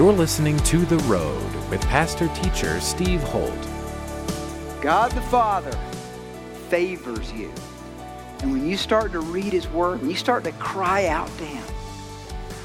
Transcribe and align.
You're 0.00 0.14
listening 0.14 0.56
to 0.60 0.78
The 0.86 0.96
Road 1.00 1.54
with 1.68 1.82
pastor 1.82 2.28
teacher 2.28 2.80
Steve 2.80 3.22
Holt. 3.22 3.52
God 4.80 5.12
the 5.12 5.20
Father 5.20 5.78
favors 6.70 7.30
you. 7.34 7.52
And 8.40 8.50
when 8.50 8.66
you 8.66 8.78
start 8.78 9.12
to 9.12 9.20
read 9.20 9.52
his 9.52 9.68
word, 9.68 10.00
when 10.00 10.08
you 10.08 10.16
start 10.16 10.42
to 10.44 10.52
cry 10.52 11.08
out 11.08 11.28
to 11.36 11.44
him, 11.44 11.62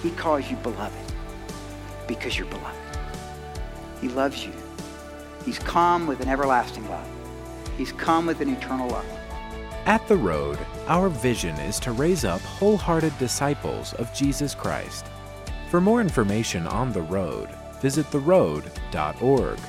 he 0.01 0.11
calls 0.11 0.49
you 0.49 0.55
beloved 0.55 0.95
because 2.07 2.37
you're 2.37 2.47
beloved. 2.47 2.97
He 3.99 4.07
loves 4.07 4.45
you. 4.45 4.53
He's 5.43 5.59
come 5.59 6.07
with 6.07 6.21
an 6.21 6.29
everlasting 6.29 6.87
love. 6.87 7.09
He's 7.77 7.91
come 7.91 8.27
with 8.27 8.39
an 8.39 8.47
eternal 8.47 8.87
love. 8.87 9.05
At 9.85 10.07
The 10.07 10.15
Road, 10.15 10.57
our 10.87 11.09
vision 11.09 11.57
is 11.57 11.81
to 11.81 11.91
raise 11.91 12.23
up 12.23 12.39
wholehearted 12.39 13.11
disciples 13.19 13.91
of 13.95 14.13
Jesus 14.13 14.55
Christ. 14.55 15.05
For 15.75 15.81
more 15.81 15.99
information 15.99 16.67
on 16.67 16.93
The 16.93 17.01
Road, 17.01 17.49
visit 17.81 18.05
theroad.org. 18.05 19.59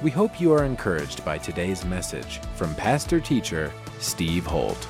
We 0.00 0.10
hope 0.10 0.40
you 0.40 0.50
are 0.50 0.64
encouraged 0.64 1.26
by 1.26 1.36
today's 1.36 1.84
message 1.84 2.40
from 2.54 2.74
pastor 2.74 3.20
teacher 3.20 3.70
Steve 3.98 4.46
Holt. 4.46 4.80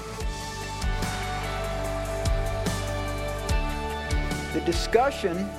The 4.52 4.60
discussion 4.60 5.50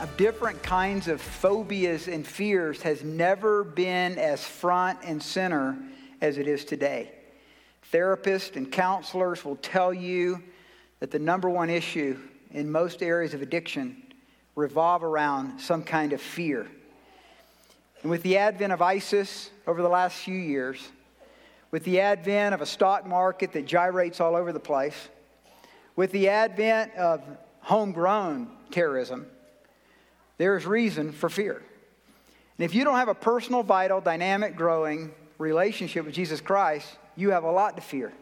of 0.00 0.16
different 0.16 0.62
kinds 0.62 1.08
of 1.08 1.20
phobias 1.20 2.08
and 2.08 2.26
fears 2.26 2.80
has 2.80 3.04
never 3.04 3.64
been 3.64 4.16
as 4.16 4.42
front 4.42 5.00
and 5.04 5.22
center 5.22 5.76
as 6.22 6.38
it 6.38 6.48
is 6.48 6.64
today. 6.64 7.12
Therapists 7.92 8.56
and 8.56 8.72
counselors 8.72 9.44
will 9.44 9.56
tell 9.56 9.92
you 9.92 10.42
that 11.00 11.10
the 11.10 11.18
number 11.18 11.50
one 11.50 11.68
issue 11.68 12.18
in 12.52 12.72
most 12.72 13.02
areas 13.02 13.34
of 13.34 13.42
addiction 13.42 14.04
revolve 14.58 15.04
around 15.04 15.60
some 15.60 15.84
kind 15.84 16.12
of 16.12 16.20
fear. 16.20 16.66
And 18.02 18.10
with 18.10 18.22
the 18.22 18.38
advent 18.38 18.72
of 18.72 18.82
ISIS 18.82 19.50
over 19.66 19.80
the 19.80 19.88
last 19.88 20.16
few 20.16 20.36
years, 20.36 20.88
with 21.70 21.84
the 21.84 22.00
advent 22.00 22.54
of 22.54 22.60
a 22.60 22.66
stock 22.66 23.06
market 23.06 23.52
that 23.52 23.66
gyrates 23.66 24.20
all 24.20 24.34
over 24.34 24.52
the 24.52 24.60
place, 24.60 25.08
with 25.94 26.10
the 26.10 26.28
advent 26.28 26.92
of 26.94 27.22
homegrown 27.60 28.48
terrorism, 28.70 29.26
there 30.38 30.56
is 30.56 30.66
reason 30.66 31.12
for 31.12 31.28
fear. 31.28 31.62
And 32.58 32.64
if 32.64 32.74
you 32.74 32.82
don't 32.84 32.96
have 32.96 33.08
a 33.08 33.14
personal, 33.14 33.62
vital, 33.62 34.00
dynamic, 34.00 34.56
growing 34.56 35.12
relationship 35.38 36.04
with 36.04 36.14
Jesus 36.14 36.40
Christ, 36.40 36.88
you 37.14 37.30
have 37.30 37.44
a 37.44 37.50
lot 37.50 37.76
to 37.76 37.82
fear 37.82 38.12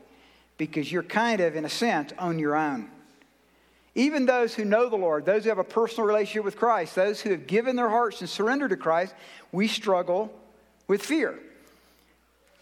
because 0.58 0.92
you're 0.92 1.02
kind 1.02 1.40
of, 1.40 1.56
in 1.56 1.64
a 1.64 1.70
sense, 1.70 2.12
on 2.18 2.38
your 2.38 2.56
own. 2.56 2.90
Even 3.96 4.26
those 4.26 4.54
who 4.54 4.66
know 4.66 4.90
the 4.90 4.96
Lord, 4.96 5.24
those 5.24 5.44
who 5.44 5.48
have 5.48 5.58
a 5.58 5.64
personal 5.64 6.06
relationship 6.06 6.44
with 6.44 6.58
Christ, 6.58 6.94
those 6.94 7.22
who 7.22 7.30
have 7.30 7.46
given 7.46 7.76
their 7.76 7.88
hearts 7.88 8.20
and 8.20 8.28
surrendered 8.28 8.68
to 8.68 8.76
Christ, 8.76 9.14
we 9.52 9.66
struggle 9.66 10.30
with 10.86 11.02
fear. 11.02 11.38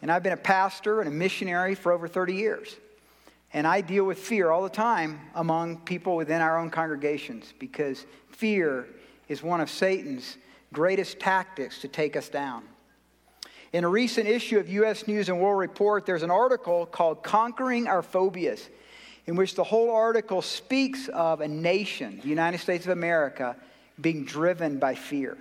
And 0.01 0.13
I've 0.13 0.23
been 0.23 0.33
a 0.33 0.37
pastor 0.37 1.01
and 1.01 1.09
a 1.09 1.13
missionary 1.13 1.75
for 1.75 1.91
over 1.91 2.07
30 2.07 2.35
years. 2.35 2.77
And 3.53 3.67
I 3.67 3.81
deal 3.81 4.05
with 4.05 4.19
fear 4.19 4.53
all 4.53 4.63
the 4.63 4.69
time 4.69 5.19
among 5.35 5.79
people 5.79 6.15
within 6.15 6.41
our 6.41 6.57
own 6.57 6.71
congregations 6.71 7.53
because 7.59 8.07
fear 8.31 8.87
is 9.29 9.43
one 9.43 9.61
of 9.61 9.69
Satan's 9.69 10.37
greatest 10.73 11.19
tactics 11.19 11.81
to 11.81 11.89
take 11.89 12.15
us 12.15 12.29
down. 12.29 12.63
In 13.73 13.83
a 13.83 13.89
recent 13.89 14.29
issue 14.29 14.61
of 14.61 14.69
U.S. 14.69 15.09
News 15.09 15.29
and 15.29 15.41
World 15.41 15.59
Report, 15.59 16.07
there's 16.07 16.23
an 16.23 16.31
article 16.31 16.87
called 16.87 17.25
Conquering 17.25 17.89
Our 17.89 18.03
Phobias 18.03 18.69
in 19.27 19.37
which 19.37 19.55
the 19.55 19.65
whole 19.65 19.91
article 19.91 20.43
speaks 20.43 21.09
of 21.09 21.41
a 21.41 21.49
nation, 21.49 22.21
the 22.23 22.29
United 22.29 22.59
States 22.59 22.85
of 22.85 22.93
America, 22.93 23.57
being 24.01 24.25
driven 24.25 24.79
by 24.79 24.95
fear. 24.95 25.39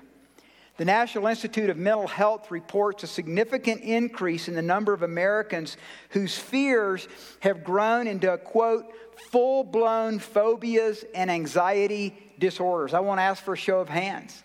The 0.77 0.85
National 0.85 1.27
Institute 1.27 1.69
of 1.69 1.77
Mental 1.77 2.07
Health 2.07 2.49
reports 2.49 3.03
a 3.03 3.07
significant 3.07 3.81
increase 3.81 4.47
in 4.47 4.55
the 4.55 4.61
number 4.61 4.91
of 4.91 5.03
Americans 5.03 5.77
whose 6.09 6.35
fears 6.35 7.07
have 7.41 7.63
grown 7.63 8.07
into, 8.07 8.35
quote, 8.39 8.85
full 9.29 9.63
blown 9.63 10.17
phobias 10.17 11.05
and 11.13 11.29
anxiety 11.29 12.17
disorders. 12.39 12.93
I 12.93 13.01
won't 13.01 13.19
ask 13.19 13.43
for 13.43 13.53
a 13.53 13.57
show 13.57 13.79
of 13.79 13.89
hands, 13.89 14.43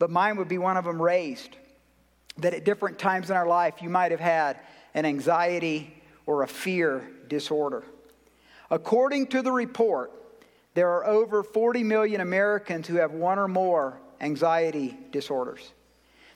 but 0.00 0.10
mine 0.10 0.36
would 0.36 0.48
be 0.48 0.58
one 0.58 0.76
of 0.76 0.84
them 0.84 1.00
raised. 1.00 1.56
That 2.38 2.54
at 2.54 2.64
different 2.64 2.98
times 2.98 3.30
in 3.30 3.36
our 3.36 3.46
life, 3.46 3.82
you 3.82 3.90
might 3.90 4.10
have 4.10 4.20
had 4.20 4.58
an 4.94 5.04
anxiety 5.04 5.94
or 6.26 6.42
a 6.42 6.48
fear 6.48 7.08
disorder. 7.28 7.84
According 8.72 9.26
to 9.28 9.42
the 9.42 9.52
report, 9.52 10.10
there 10.72 10.88
are 10.88 11.04
over 11.04 11.42
40 11.42 11.84
million 11.84 12.22
Americans 12.22 12.88
who 12.88 12.96
have 12.96 13.12
one 13.12 13.38
or 13.38 13.46
more 13.46 14.00
anxiety 14.18 14.96
disorders. 15.10 15.72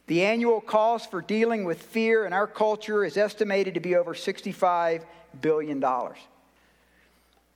The 0.07 0.23
annual 0.23 0.61
cost 0.61 1.11
for 1.11 1.23
dealing 1.23 1.65
with 1.65 1.81
fear 1.81 2.27
in 2.27 2.35
our 2.35 2.47
culture 2.47 3.07
is 3.07 3.17
estimated 3.17 3.73
to 3.73 3.81
be 3.81 3.97
over 3.97 4.13
$65 4.13 5.05
billion. 5.41 5.83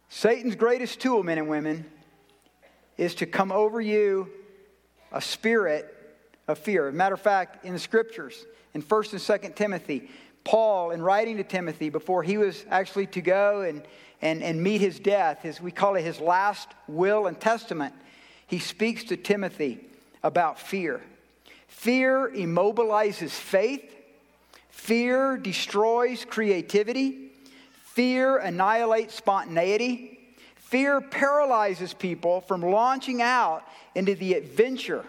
Satan's 0.09 0.57
greatest 0.57 0.99
tool, 0.99 1.23
men 1.23 1.37
and 1.37 1.49
women, 1.49 1.85
is 2.97 3.15
to 3.17 3.27
come 3.27 3.53
over 3.53 3.83
you 3.83 4.31
a 5.13 5.21
spirit 5.21 5.95
of 6.49 6.59
fear. 6.59 6.89
As 6.89 6.95
a 6.95 6.97
matter 6.97 7.17
of 7.17 7.21
fact, 7.21 7.67
in 7.67 7.75
the 7.75 7.79
scriptures, 7.79 8.47
in 8.73 8.83
1st 8.83 9.13
and 9.13 9.43
2nd 9.43 9.55
Timothy, 9.57 10.09
Paul, 10.43 10.93
in 10.93 11.03
writing 11.03 11.37
to 11.37 11.45
Timothy 11.45 11.91
before 11.91 12.23
he 12.23 12.39
was 12.39 12.65
actually 12.71 13.07
to 13.09 13.21
go 13.21 13.61
and 13.61 13.83
and, 14.23 14.43
and 14.43 14.63
meet 14.63 14.81
his 14.81 14.99
death, 14.99 15.43
his, 15.43 15.61
we 15.61 15.71
call 15.71 15.97
it 15.97 16.03
his 16.03 16.21
last 16.21 16.69
will 16.87 17.27
and 17.27 17.41
testament, 17.41 17.95
he 18.47 18.59
speaks 18.59 19.05
to 19.05 19.17
Timothy 19.17 19.81
about 20.23 20.59
fear. 20.59 21.01
Fear 21.69 22.33
immobilizes 22.35 23.31
faith, 23.31 23.85
fear 24.69 25.37
destroys 25.37 26.25
creativity, 26.25 27.31
fear 27.73 28.39
annihilates 28.39 29.15
spontaneity, 29.15 30.19
fear 30.57 31.01
paralyzes 31.01 31.95
people 31.95 32.41
from 32.43 32.63
launching 32.63 33.23
out 33.23 33.65
into 33.95 34.15
the 34.15 34.35
adventure 34.35 35.05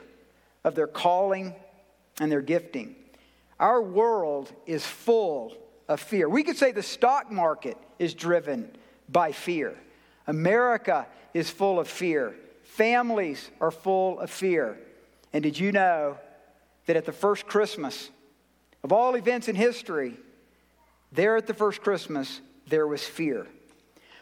of 0.63 0.75
their 0.75 0.87
calling 0.87 1.53
and 2.19 2.31
their 2.31 2.41
gifting. 2.41 2.95
Our 3.59 3.81
world 3.81 4.51
is 4.65 4.85
full 4.85 5.55
of 5.87 5.99
fear. 5.99 6.27
We 6.27 6.43
could 6.43 6.57
say 6.57 6.71
the 6.71 6.81
stock 6.81 7.31
market 7.31 7.77
is 7.99 8.13
driven 8.13 8.71
by 9.11 9.31
fear. 9.31 9.75
America 10.27 11.07
is 11.33 11.49
full 11.49 11.79
of 11.79 11.87
fear. 11.87 12.35
Families 12.63 13.49
are 13.59 13.71
full 13.71 14.19
of 14.19 14.29
fear. 14.29 14.77
And 15.33 15.43
did 15.43 15.59
you 15.59 15.71
know 15.71 16.17
that 16.85 16.95
at 16.95 17.05
the 17.05 17.11
first 17.11 17.45
Christmas 17.45 18.09
of 18.83 18.91
all 18.91 19.15
events 19.15 19.47
in 19.47 19.55
history, 19.55 20.17
there 21.11 21.35
at 21.35 21.47
the 21.47 21.53
first 21.53 21.81
Christmas, 21.81 22.41
there 22.67 22.87
was 22.87 23.03
fear? 23.03 23.47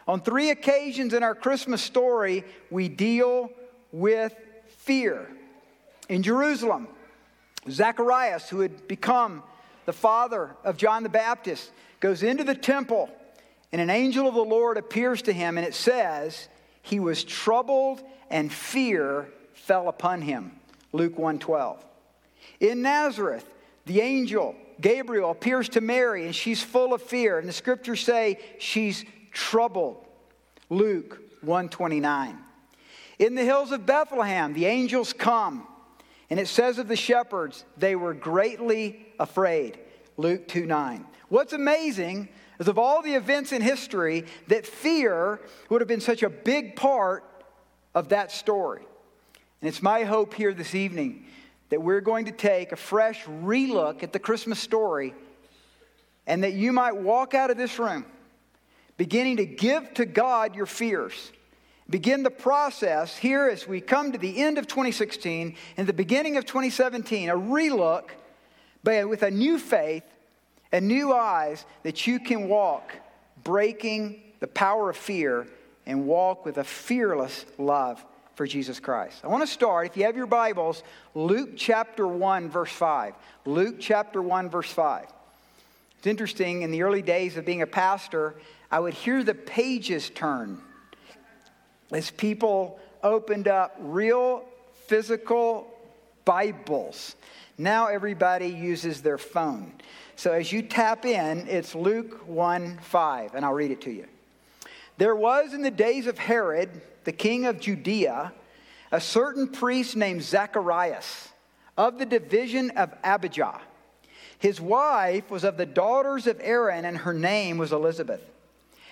On 0.07 0.19
three 0.19 0.49
occasions 0.49 1.13
in 1.13 1.21
our 1.21 1.35
Christmas 1.35 1.81
story, 1.81 2.43
we 2.71 2.89
deal 2.89 3.51
with 3.91 4.33
fear. 4.77 5.27
In 6.07 6.23
Jerusalem, 6.23 6.87
Zacharias, 7.69 8.49
who 8.49 8.61
had 8.61 8.87
become 8.87 9.43
the 9.85 9.93
father 9.93 10.55
of 10.63 10.77
John 10.77 11.03
the 11.03 11.09
Baptist, 11.09 11.69
goes 11.99 12.23
into 12.23 12.43
the 12.43 12.55
temple 12.55 13.09
and 13.71 13.81
an 13.81 13.89
angel 13.89 14.27
of 14.27 14.33
the 14.33 14.41
Lord 14.43 14.77
appears 14.77 15.21
to 15.23 15.33
him, 15.33 15.57
and 15.57 15.65
it 15.65 15.75
says, 15.75 16.49
He 16.81 16.99
was 16.99 17.23
troubled 17.23 18.01
and 18.29 18.51
fear 18.51 19.29
fell 19.53 19.87
upon 19.87 20.21
him. 20.21 20.53
Luke 20.91 21.17
1:12. 21.17 21.77
In 22.59 22.81
Nazareth, 22.81 23.49
the 23.85 24.01
angel 24.01 24.55
Gabriel 24.81 25.31
appears 25.31 25.69
to 25.69 25.81
Mary, 25.81 26.25
and 26.25 26.35
she's 26.35 26.63
full 26.63 26.93
of 26.93 27.01
fear. 27.01 27.37
And 27.37 27.47
the 27.47 27.53
scriptures 27.53 28.01
say 28.01 28.39
she's 28.59 29.05
troubled. 29.31 30.05
Luke 30.69 31.21
129. 31.41 32.37
In 33.19 33.35
the 33.35 33.43
hills 33.43 33.71
of 33.71 33.85
Bethlehem, 33.85 34.53
the 34.53 34.65
angels 34.65 35.11
come, 35.11 35.67
and 36.29 36.39
it 36.39 36.47
says 36.47 36.77
of 36.77 36.87
the 36.87 36.95
shepherds, 36.95 37.65
they 37.77 37.95
were 37.95 38.13
greatly 38.13 39.05
afraid. 39.19 39.79
Luke 40.17 40.47
2 40.47 40.65
9. 40.65 41.05
What's 41.27 41.53
amazing 41.53 42.29
is 42.59 42.67
of 42.67 42.77
all 42.77 43.01
the 43.01 43.13
events 43.13 43.51
in 43.51 43.61
history, 43.61 44.25
that 44.47 44.65
fear 44.65 45.39
would 45.69 45.81
have 45.81 45.87
been 45.87 46.01
such 46.01 46.23
a 46.23 46.29
big 46.29 46.75
part 46.75 47.23
of 47.95 48.09
that 48.09 48.31
story. 48.31 48.81
And 49.61 49.67
it's 49.67 49.81
my 49.81 50.03
hope 50.03 50.33
here 50.33 50.53
this 50.53 50.75
evening 50.75 51.25
that 51.69 51.81
we're 51.81 52.01
going 52.01 52.25
to 52.25 52.31
take 52.31 52.71
a 52.71 52.75
fresh 52.75 53.23
relook 53.25 54.03
at 54.03 54.13
the 54.13 54.19
Christmas 54.19 54.59
story 54.59 55.13
and 56.27 56.43
that 56.43 56.53
you 56.53 56.71
might 56.71 56.95
walk 56.95 57.33
out 57.33 57.49
of 57.49 57.57
this 57.57 57.79
room 57.79 58.05
beginning 58.97 59.37
to 59.37 59.45
give 59.45 59.93
to 59.93 60.05
God 60.05 60.55
your 60.55 60.65
fears. 60.65 61.31
Begin 61.89 62.21
the 62.21 62.29
process 62.29 63.15
here 63.17 63.47
as 63.47 63.67
we 63.67 63.81
come 63.81 64.11
to 64.11 64.17
the 64.17 64.37
end 64.37 64.57
of 64.57 64.67
2016 64.67 65.55
and 65.77 65.87
the 65.87 65.93
beginning 65.93 66.37
of 66.37 66.45
2017, 66.45 67.29
a 67.29 67.33
relook 67.33 68.09
but 68.83 69.09
with 69.09 69.23
a 69.23 69.31
new 69.31 69.57
faith 69.57 70.03
and 70.71 70.87
new 70.87 71.13
eyes 71.13 71.65
that 71.83 72.07
you 72.07 72.19
can 72.19 72.47
walk, 72.47 72.95
breaking 73.43 74.21
the 74.39 74.47
power 74.47 74.89
of 74.89 74.97
fear 74.97 75.47
and 75.85 76.05
walk 76.05 76.45
with 76.45 76.57
a 76.57 76.63
fearless 76.63 77.45
love 77.57 78.03
for 78.35 78.45
Jesus 78.47 78.79
Christ. 78.79 79.19
I 79.23 79.27
want 79.27 79.43
to 79.43 79.47
start, 79.47 79.87
if 79.87 79.97
you 79.97 80.03
have 80.05 80.15
your 80.15 80.27
Bibles, 80.27 80.83
Luke 81.13 81.51
chapter 81.57 82.07
1, 82.07 82.49
verse 82.49 82.71
5. 82.71 83.13
Luke 83.45 83.75
chapter 83.79 84.21
1, 84.21 84.49
verse 84.49 84.71
5. 84.71 85.07
It's 85.97 86.07
interesting, 86.07 86.61
in 86.61 86.71
the 86.71 86.83
early 86.83 87.01
days 87.01 87.35
of 87.35 87.45
being 87.45 87.61
a 87.61 87.67
pastor, 87.67 88.35
I 88.71 88.79
would 88.79 88.93
hear 88.93 89.23
the 89.23 89.33
pages 89.33 90.09
turn 90.09 90.61
as 91.91 92.11
people 92.11 92.79
opened 93.03 93.47
up 93.47 93.75
real 93.79 94.45
physical 94.85 95.67
Bibles. 96.29 97.15
Now 97.57 97.87
everybody 97.87 98.49
uses 98.49 99.01
their 99.01 99.17
phone. 99.17 99.73
So 100.15 100.31
as 100.31 100.51
you 100.51 100.61
tap 100.61 101.03
in, 101.03 101.47
it's 101.47 101.73
Luke 101.73 102.21
1 102.27 102.77
5, 102.83 103.33
and 103.33 103.43
I'll 103.43 103.55
read 103.55 103.71
it 103.71 103.81
to 103.81 103.91
you. 103.91 104.05
There 104.99 105.15
was 105.15 105.55
in 105.55 105.63
the 105.63 105.71
days 105.71 106.05
of 106.05 106.19
Herod, 106.19 106.69
the 107.03 107.11
king 107.11 107.47
of 107.47 107.59
Judea, 107.59 108.31
a 108.91 109.01
certain 109.01 109.47
priest 109.47 109.95
named 109.95 110.21
Zacharias 110.21 111.29
of 111.75 111.97
the 111.97 112.05
division 112.05 112.69
of 112.77 112.93
Abijah. 113.03 113.59
His 114.37 114.61
wife 114.61 115.31
was 115.31 115.43
of 115.43 115.57
the 115.57 115.65
daughters 115.65 116.27
of 116.27 116.39
Aaron, 116.43 116.85
and 116.85 116.95
her 116.99 117.13
name 117.15 117.57
was 117.57 117.71
Elizabeth. 117.71 118.21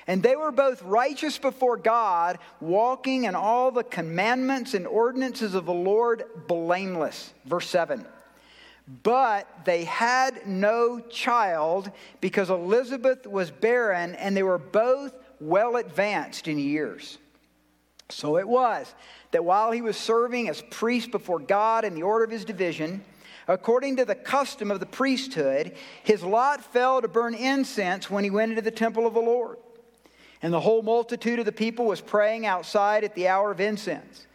And 0.07 0.23
they 0.23 0.37
were 0.37 0.51
both 0.51 0.81
righteous 0.83 1.37
before 1.37 1.75
God, 1.75 2.39
walking 2.61 3.25
in 3.25 3.35
all 3.35 3.71
the 3.71 3.83
commandments 3.83 4.73
and 4.73 4.87
ordinances 4.87 5.53
of 5.53 5.65
the 5.65 5.73
Lord 5.73 6.23
blameless. 6.47 7.33
Verse 7.45 7.69
7. 7.69 8.05
But 9.03 9.47
they 9.65 9.83
had 9.83 10.47
no 10.47 11.01
child 11.01 11.91
because 12.21 12.49
Elizabeth 12.49 13.27
was 13.27 13.51
barren, 13.51 14.15
and 14.15 14.35
they 14.35 14.43
were 14.43 14.57
both 14.57 15.13
well 15.41 15.75
advanced 15.75 16.47
in 16.47 16.57
years. 16.57 17.17
So 18.09 18.37
it 18.37 18.47
was 18.47 18.93
that 19.31 19.43
while 19.43 19.71
he 19.71 19.81
was 19.81 19.97
serving 19.97 20.47
as 20.47 20.61
priest 20.61 21.11
before 21.11 21.39
God 21.39 21.83
in 21.83 21.95
the 21.95 22.03
order 22.03 22.23
of 22.23 22.31
his 22.31 22.45
division, 22.45 23.03
according 23.49 23.97
to 23.97 24.05
the 24.05 24.15
custom 24.15 24.71
of 24.71 24.79
the 24.79 24.85
priesthood, 24.85 25.75
his 26.03 26.23
lot 26.23 26.63
fell 26.63 27.01
to 27.01 27.09
burn 27.09 27.33
incense 27.33 28.09
when 28.09 28.23
he 28.23 28.29
went 28.29 28.51
into 28.51 28.61
the 28.61 28.71
temple 28.71 29.05
of 29.05 29.13
the 29.13 29.19
Lord. 29.19 29.57
And 30.41 30.53
the 30.53 30.59
whole 30.59 30.81
multitude 30.81 31.39
of 31.39 31.45
the 31.45 31.51
people 31.51 31.85
was 31.85 32.01
praying 32.01 32.45
outside 32.45 33.03
at 33.03 33.15
the 33.15 33.27
hour 33.27 33.51
of 33.51 33.59
incense. 33.59 34.27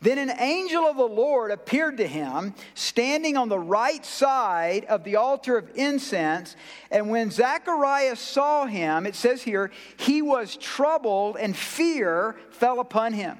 Then 0.00 0.18
an 0.18 0.30
angel 0.38 0.84
of 0.84 0.96
the 0.96 1.02
Lord 1.02 1.50
appeared 1.50 1.96
to 1.96 2.06
him, 2.06 2.54
standing 2.74 3.36
on 3.36 3.48
the 3.48 3.58
right 3.58 4.04
side 4.06 4.84
of 4.84 5.02
the 5.02 5.16
altar 5.16 5.58
of 5.58 5.70
incense. 5.74 6.54
And 6.90 7.10
when 7.10 7.32
Zacharias 7.32 8.20
saw 8.20 8.66
him, 8.66 9.06
it 9.06 9.16
says 9.16 9.42
here, 9.42 9.72
he 9.96 10.22
was 10.22 10.56
troubled 10.56 11.36
and 11.36 11.56
fear 11.56 12.36
fell 12.50 12.78
upon 12.78 13.12
him. 13.12 13.38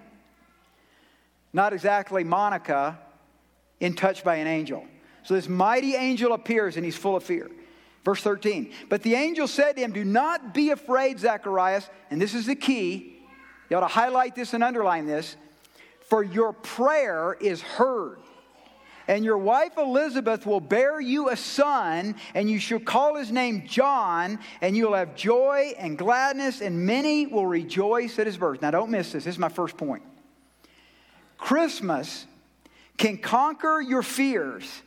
Not 1.52 1.72
exactly 1.72 2.24
Monica 2.24 2.98
in 3.78 3.94
touch 3.94 4.24
by 4.24 4.36
an 4.36 4.48
angel. 4.48 4.84
So 5.22 5.34
this 5.34 5.48
mighty 5.48 5.94
angel 5.94 6.32
appears 6.32 6.76
and 6.76 6.84
he's 6.84 6.96
full 6.96 7.14
of 7.14 7.22
fear. 7.22 7.48
Verse 8.08 8.22
13. 8.22 8.72
But 8.88 9.02
the 9.02 9.16
angel 9.16 9.46
said 9.46 9.76
to 9.76 9.82
him, 9.82 9.92
Do 9.92 10.02
not 10.02 10.54
be 10.54 10.70
afraid, 10.70 11.18
Zacharias. 11.18 11.90
And 12.10 12.18
this 12.18 12.32
is 12.32 12.46
the 12.46 12.54
key. 12.54 13.18
You 13.68 13.76
ought 13.76 13.80
to 13.80 13.86
highlight 13.86 14.34
this 14.34 14.54
and 14.54 14.64
underline 14.64 15.04
this 15.04 15.36
for 16.08 16.22
your 16.22 16.54
prayer 16.54 17.36
is 17.38 17.60
heard. 17.60 18.16
And 19.08 19.26
your 19.26 19.36
wife 19.36 19.76
Elizabeth 19.76 20.46
will 20.46 20.58
bear 20.58 20.98
you 20.98 21.28
a 21.28 21.36
son, 21.36 22.14
and 22.32 22.48
you 22.48 22.58
shall 22.58 22.80
call 22.80 23.16
his 23.16 23.30
name 23.30 23.66
John, 23.66 24.38
and 24.62 24.74
you'll 24.74 24.94
have 24.94 25.14
joy 25.14 25.74
and 25.76 25.98
gladness, 25.98 26.62
and 26.62 26.86
many 26.86 27.26
will 27.26 27.44
rejoice 27.44 28.18
at 28.18 28.26
his 28.26 28.38
birth. 28.38 28.62
Now, 28.62 28.70
don't 28.70 28.90
miss 28.90 29.12
this. 29.12 29.24
This 29.24 29.34
is 29.34 29.38
my 29.38 29.50
first 29.50 29.76
point. 29.76 30.02
Christmas 31.36 32.24
can 32.96 33.18
conquer 33.18 33.82
your 33.82 34.02
fears 34.02 34.82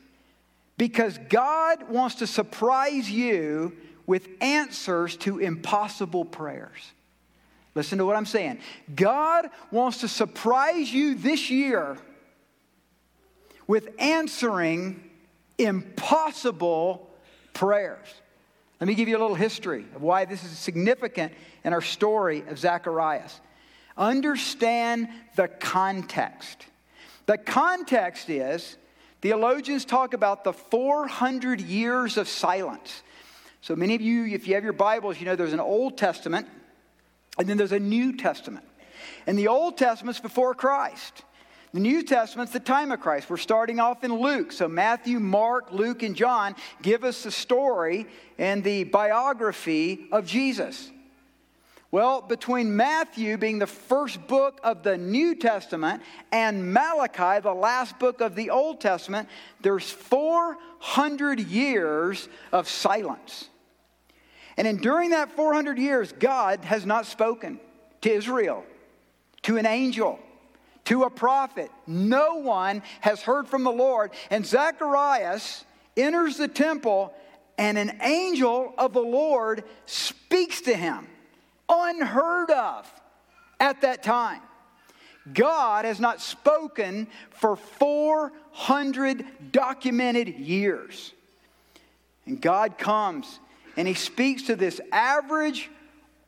because 0.76 1.18
God 1.28 1.88
wants 1.88 2.16
to 2.16 2.26
surprise 2.26 3.10
you 3.10 3.76
with 4.06 4.28
answers 4.40 5.16
to 5.18 5.38
impossible 5.38 6.24
prayers. 6.24 6.92
Listen 7.74 7.98
to 7.98 8.04
what 8.04 8.16
I'm 8.16 8.26
saying. 8.26 8.58
God 8.94 9.48
wants 9.70 9.98
to 9.98 10.08
surprise 10.08 10.92
you 10.92 11.14
this 11.14 11.50
year 11.50 11.96
with 13.66 13.88
answering 13.98 15.02
impossible 15.58 17.08
prayers. 17.54 18.08
Let 18.80 18.88
me 18.88 18.94
give 18.94 19.08
you 19.08 19.16
a 19.16 19.20
little 19.20 19.36
history 19.36 19.86
of 19.94 20.02
why 20.02 20.24
this 20.24 20.42
is 20.42 20.50
significant 20.50 21.32
in 21.64 21.72
our 21.72 21.80
story 21.80 22.42
of 22.48 22.58
Zacharias. 22.58 23.40
Understand 23.96 25.08
the 25.36 25.48
context. 25.48 26.66
The 27.26 27.38
context 27.38 28.28
is 28.28 28.76
theologians 29.22 29.86
talk 29.86 30.12
about 30.12 30.44
the 30.44 30.52
400 30.52 31.60
years 31.60 32.18
of 32.18 32.28
silence. 32.28 33.02
So 33.62 33.74
many 33.74 33.94
of 33.94 34.02
you, 34.02 34.26
if 34.26 34.46
you 34.46 34.54
have 34.54 34.64
your 34.64 34.72
Bibles, 34.72 35.18
you 35.18 35.24
know 35.24 35.36
there's 35.36 35.52
an 35.52 35.60
Old 35.60 35.96
Testament 35.96 36.48
and 37.38 37.48
then 37.48 37.56
there's 37.56 37.72
a 37.72 37.78
New 37.78 38.16
Testament. 38.16 38.66
And 39.26 39.38
the 39.38 39.48
Old 39.48 39.78
Testament's 39.78 40.20
before 40.20 40.54
Christ. 40.54 41.22
The 41.72 41.80
New 41.80 42.02
Testament's 42.02 42.52
the 42.52 42.60
time 42.60 42.92
of 42.92 43.00
Christ. 43.00 43.30
We're 43.30 43.38
starting 43.38 43.80
off 43.80 44.04
in 44.04 44.12
Luke. 44.12 44.52
So 44.52 44.68
Matthew, 44.68 45.18
Mark, 45.20 45.72
Luke, 45.72 46.02
and 46.02 46.14
John 46.14 46.54
give 46.82 47.02
us 47.02 47.22
the 47.22 47.30
story 47.30 48.06
and 48.36 48.62
the 48.62 48.84
biography 48.84 50.06
of 50.12 50.26
Jesus. 50.26 50.90
Well, 51.92 52.22
between 52.22 52.74
Matthew 52.74 53.36
being 53.36 53.58
the 53.58 53.66
first 53.66 54.26
book 54.26 54.58
of 54.64 54.82
the 54.82 54.96
New 54.96 55.34
Testament 55.34 56.02
and 56.32 56.72
Malachi, 56.72 57.42
the 57.42 57.52
last 57.52 57.98
book 57.98 58.22
of 58.22 58.34
the 58.34 58.48
Old 58.48 58.80
Testament, 58.80 59.28
there's 59.60 59.90
400 59.90 61.38
years 61.38 62.30
of 62.50 62.66
silence. 62.66 63.50
And 64.56 64.66
in, 64.66 64.78
during 64.78 65.10
that 65.10 65.32
400 65.32 65.76
years, 65.76 66.12
God 66.12 66.64
has 66.64 66.86
not 66.86 67.04
spoken 67.04 67.60
to 68.00 68.10
Israel, 68.10 68.64
to 69.42 69.58
an 69.58 69.66
angel, 69.66 70.18
to 70.86 71.02
a 71.02 71.10
prophet. 71.10 71.70
No 71.86 72.36
one 72.36 72.82
has 73.02 73.20
heard 73.20 73.46
from 73.46 73.64
the 73.64 73.70
Lord. 73.70 74.12
And 74.30 74.46
Zacharias 74.46 75.66
enters 75.98 76.38
the 76.38 76.48
temple, 76.48 77.12
and 77.58 77.76
an 77.76 77.98
angel 78.00 78.72
of 78.78 78.94
the 78.94 79.02
Lord 79.02 79.64
speaks 79.84 80.62
to 80.62 80.74
him, 80.74 81.06
unheard 81.68 82.50
of 82.50 82.90
at 83.60 83.80
that 83.82 84.02
time. 84.02 84.40
God 85.32 85.84
has 85.84 86.00
not 86.00 86.20
spoken 86.20 87.06
for 87.30 87.56
400 87.56 89.52
documented 89.52 90.28
years. 90.28 91.12
And 92.26 92.40
God 92.40 92.78
comes 92.78 93.38
and 93.76 93.86
he 93.86 93.94
speaks 93.94 94.42
to 94.44 94.56
this 94.56 94.80
average 94.90 95.70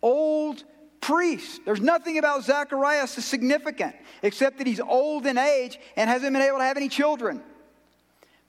old 0.03 0.63
priest. 1.01 1.61
There's 1.65 1.81
nothing 1.81 2.19
about 2.19 2.45
Zacharias 2.45 3.17
that's 3.17 3.27
significant 3.27 3.95
except 4.23 4.59
that 4.59 4.67
he's 4.67 4.81
old 4.81 5.27
in 5.27 5.37
age 5.39 5.79
and 5.97 6.09
hasn't 6.09 6.33
been 6.33 6.43
able 6.43 6.59
to 6.59 6.65
have 6.65 6.77
any 6.77 6.89
children. 6.89 7.43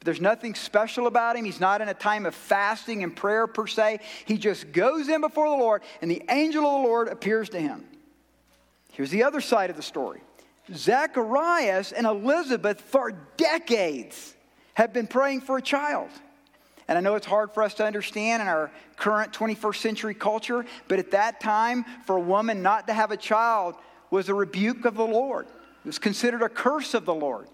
There's 0.06 0.22
nothing 0.22 0.54
special 0.54 1.08
about 1.08 1.36
him. 1.36 1.46
He's 1.46 1.60
not 1.60 1.82
in 1.82 1.90
a 1.90 1.94
time 1.94 2.28
of 2.28 2.36
fasting 2.36 3.04
and 3.04 3.16
prayer 3.16 3.48
per 3.48 3.66
se. 3.66 4.02
He 4.26 4.38
just 4.38 4.72
goes 4.72 5.10
in 5.10 5.20
before 5.20 5.50
the 5.50 5.56
Lord, 5.56 5.82
and 6.00 6.12
the 6.12 6.22
angel 6.30 6.64
of 6.64 6.84
the 6.84 6.88
Lord 6.88 7.08
appears 7.08 7.50
to 7.50 7.60
him. 7.60 7.84
Here's 8.92 9.10
the 9.10 9.24
other 9.24 9.42
side 9.42 9.72
of 9.72 9.76
the 9.76 9.82
story 9.82 10.22
Zacharias 10.72 11.92
and 11.92 12.06
Elizabeth, 12.06 12.82
for 12.82 13.14
decades, 13.36 14.36
have 14.76 14.94
been 14.94 15.08
praying 15.08 15.42
for 15.42 15.58
a 15.58 15.62
child. 15.62 16.10
And 16.88 17.00
I 17.00 17.02
know 17.02 17.16
it's 17.16 17.26
hard 17.26 17.52
for 17.52 17.64
us 17.64 17.74
to 17.76 17.86
understand 17.86 18.44
in 18.44 18.48
our 18.48 18.70
current 18.98 19.34
21st 19.34 19.78
century 19.78 20.14
culture, 20.14 20.66
but 20.88 21.00
at 21.00 21.12
that 21.12 21.40
time, 21.40 21.84
for 22.06 22.16
a 22.16 22.22
woman 22.22 22.62
not 22.62 22.86
to 22.88 22.94
have 22.94 23.10
a 23.10 23.18
child 23.18 23.74
was 24.12 24.30
a 24.30 24.36
rebuke 24.36 24.86
of 24.86 24.94
the 24.94 25.06
Lord. 25.06 25.48
It 25.48 25.88
was 25.88 25.98
considered 25.98 26.44
a 26.44 26.50
curse 26.50 26.94
of 26.94 27.06
the 27.06 27.14
Lord. 27.14 27.48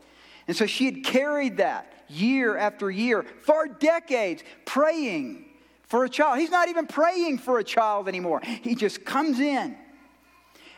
And 0.49 0.57
so 0.57 0.65
she 0.65 0.83
had 0.83 1.05
carried 1.05 1.57
that 1.57 1.93
year 2.11 2.57
after 2.57 2.89
year 2.89 3.23
for 3.23 3.67
decades, 3.67 4.43
praying 4.65 5.45
for 5.83 6.05
a 6.05 6.09
child. 6.09 6.39
He's 6.39 6.51
not 6.51 6.69
even 6.69 6.87
praying 6.87 7.39
for 7.39 7.59
a 7.59 7.63
child 7.63 8.07
anymore. 8.07 8.41
He 8.43 8.75
just 8.75 9.03
comes 9.05 9.39
in. 9.39 9.75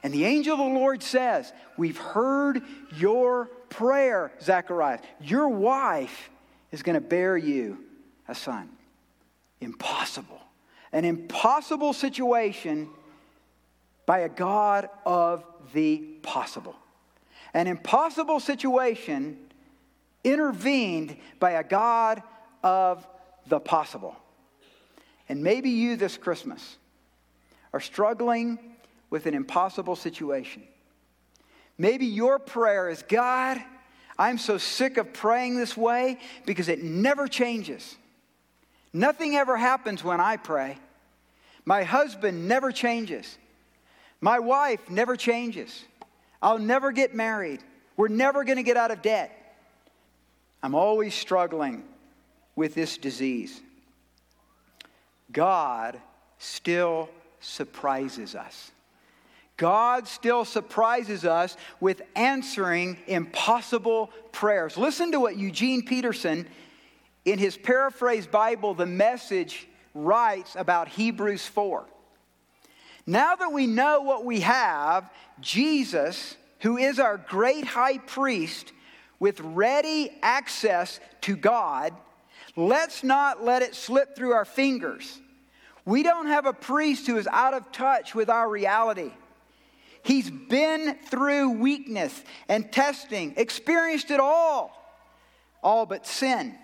And 0.01 0.13
the 0.13 0.25
angel 0.25 0.53
of 0.53 0.59
the 0.59 0.79
Lord 0.79 1.01
says, 1.01 1.53
We've 1.77 1.97
heard 1.97 2.61
your 2.97 3.45
prayer, 3.69 4.31
Zacharias. 4.41 5.01
Your 5.21 5.47
wife 5.47 6.29
is 6.71 6.83
going 6.83 6.95
to 6.95 7.01
bear 7.01 7.37
you 7.37 7.77
a 8.27 8.35
son. 8.35 8.69
Impossible. 9.61 10.41
An 10.91 11.05
impossible 11.05 11.93
situation 11.93 12.89
by 14.05 14.19
a 14.19 14.29
God 14.29 14.89
of 15.05 15.45
the 15.73 15.97
possible. 16.21 16.75
An 17.53 17.67
impossible 17.67 18.39
situation 18.39 19.37
intervened 20.23 21.17
by 21.39 21.51
a 21.51 21.63
God 21.63 22.23
of 22.63 23.07
the 23.47 23.59
possible. 23.59 24.15
And 25.29 25.43
maybe 25.43 25.69
you 25.69 25.95
this 25.95 26.17
Christmas 26.17 26.77
are 27.71 27.79
struggling 27.79 28.59
with 29.09 29.25
an 29.25 29.33
impossible 29.33 29.95
situation. 29.95 30.63
Maybe 31.77 32.05
your 32.05 32.39
prayer 32.39 32.89
is 32.89 33.03
God, 33.03 33.61
I'm 34.17 34.37
so 34.37 34.57
sick 34.57 34.97
of 34.97 35.13
praying 35.13 35.57
this 35.57 35.75
way 35.75 36.19
because 36.45 36.69
it 36.69 36.83
never 36.83 37.27
changes. 37.27 37.95
Nothing 38.93 39.35
ever 39.35 39.57
happens 39.57 40.03
when 40.03 40.21
I 40.21 40.37
pray. 40.37 40.77
My 41.65 41.83
husband 41.83 42.47
never 42.47 42.71
changes. 42.71 43.37
My 44.21 44.39
wife 44.39 44.89
never 44.89 45.15
changes. 45.15 45.83
I'll 46.41 46.59
never 46.59 46.91
get 46.91 47.15
married. 47.15 47.61
We're 47.97 48.07
never 48.07 48.43
going 48.43 48.57
to 48.57 48.63
get 48.63 48.77
out 48.77 48.91
of 48.91 49.01
debt. 49.01 49.31
I'm 50.63 50.75
always 50.75 51.13
struggling 51.13 51.83
with 52.55 52.73
this 52.73 52.97
disease. 52.97 53.61
God 55.29 55.99
still 56.37 57.09
surprises 57.41 58.33
us. 58.33 58.71
God 59.57 60.07
still 60.07 60.45
surprises 60.45 61.25
us 61.25 61.57
with 61.81 62.01
answering 62.15 62.97
impossible 63.07 64.07
prayers. 64.31 64.77
Listen 64.77 65.11
to 65.11 65.19
what 65.19 65.35
Eugene 65.35 65.85
Peterson, 65.85 66.47
in 67.25 67.37
his 67.37 67.57
paraphrased 67.57 68.31
Bible, 68.31 68.73
The 68.73 68.85
Message, 68.85 69.67
writes 69.93 70.55
about 70.55 70.87
Hebrews 70.87 71.45
4. 71.45 71.85
Now 73.05 73.35
that 73.35 73.51
we 73.51 73.67
know 73.67 74.01
what 74.01 74.23
we 74.23 74.39
have, 74.39 75.11
Jesus, 75.41 76.37
who 76.61 76.77
is 76.77 76.99
our 76.99 77.17
great 77.17 77.65
high 77.65 77.97
priest 77.97 78.71
with 79.23 79.39
ready 79.39 80.11
access 80.21 80.99
to 81.21 81.37
God, 81.37 81.93
let's 82.57 83.05
not 83.05 83.41
let 83.41 83.61
it 83.61 83.73
slip 83.73 84.17
through 84.17 84.33
our 84.33 84.43
fingers. 84.43 85.17
We 85.85 86.03
don't 86.03 86.27
have 86.27 86.45
a 86.45 86.51
priest 86.51 87.07
who 87.07 87.15
is 87.15 87.25
out 87.27 87.53
of 87.53 87.71
touch 87.71 88.13
with 88.13 88.29
our 88.29 88.49
reality. 88.49 89.13
He's 90.03 90.29
been 90.29 90.97
through 91.09 91.51
weakness 91.51 92.21
and 92.49 92.69
testing, 92.69 93.35
experienced 93.37 94.11
it 94.11 94.19
all, 94.19 94.75
all 95.63 95.85
but 95.85 96.05
sin. 96.05 96.55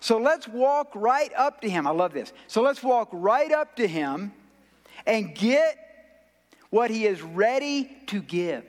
So 0.00 0.18
let's 0.18 0.48
walk 0.48 0.90
right 0.96 1.30
up 1.36 1.60
to 1.60 1.70
him. 1.70 1.86
I 1.86 1.92
love 1.92 2.12
this. 2.12 2.32
So 2.48 2.62
let's 2.62 2.82
walk 2.82 3.10
right 3.12 3.52
up 3.52 3.76
to 3.76 3.86
him 3.86 4.32
and 5.06 5.36
get 5.36 5.78
what 6.70 6.90
he 6.90 7.06
is 7.06 7.22
ready 7.22 7.96
to 8.08 8.20
give. 8.20 8.64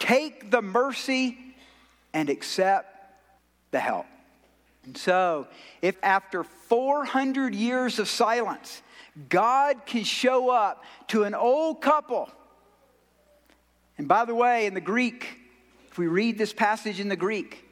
Take 0.00 0.50
the 0.50 0.62
mercy 0.62 1.38
and 2.16 2.28
accept 2.28 2.88
the 3.70 3.78
help. 3.78 4.06
And 4.84 4.96
so, 4.96 5.46
if 5.82 5.96
after 6.02 6.42
400 6.42 7.54
years 7.54 8.00
of 8.00 8.08
silence, 8.08 8.82
God 9.28 9.86
can 9.86 10.02
show 10.02 10.50
up 10.50 10.84
to 11.08 11.22
an 11.22 11.34
old 11.34 11.80
couple 11.80 12.30
and 13.98 14.06
by 14.06 14.24
the 14.24 14.34
way, 14.34 14.66
in 14.66 14.74
the 14.74 14.80
Greek, 14.80 15.38
if 15.90 15.98
we 15.98 16.06
read 16.06 16.36
this 16.36 16.52
passage 16.52 17.00
in 17.00 17.08
the 17.08 17.16
Greek, 17.16 17.64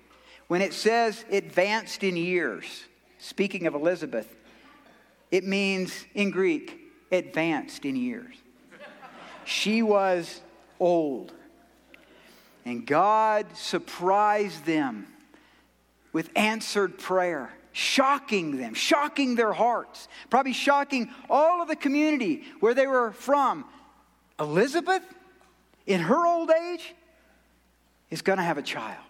when 0.48 0.62
it 0.62 0.72
says 0.72 1.24
advanced 1.30 2.02
in 2.02 2.16
years, 2.16 2.84
speaking 3.18 3.66
of 3.66 3.74
Elizabeth, 3.74 4.34
it 5.30 5.44
means 5.44 6.04
in 6.14 6.30
Greek, 6.30 6.80
advanced 7.12 7.84
in 7.84 7.96
years. 7.96 8.34
She 9.44 9.82
was 9.82 10.40
old. 10.80 11.32
And 12.64 12.86
God 12.86 13.46
surprised 13.56 14.64
them 14.64 15.06
with 16.12 16.30
answered 16.34 16.98
prayer, 16.98 17.52
shocking 17.72 18.56
them, 18.58 18.74
shocking 18.74 19.34
their 19.34 19.52
hearts, 19.52 20.08
probably 20.30 20.52
shocking 20.52 21.10
all 21.28 21.60
of 21.60 21.68
the 21.68 21.76
community 21.76 22.44
where 22.60 22.74
they 22.74 22.86
were 22.86 23.12
from. 23.12 23.64
Elizabeth? 24.38 25.02
in 25.86 26.00
her 26.00 26.26
old 26.26 26.50
age 26.50 26.94
is 28.10 28.22
going 28.22 28.38
to 28.38 28.44
have 28.44 28.58
a 28.58 28.62
child. 28.62 29.04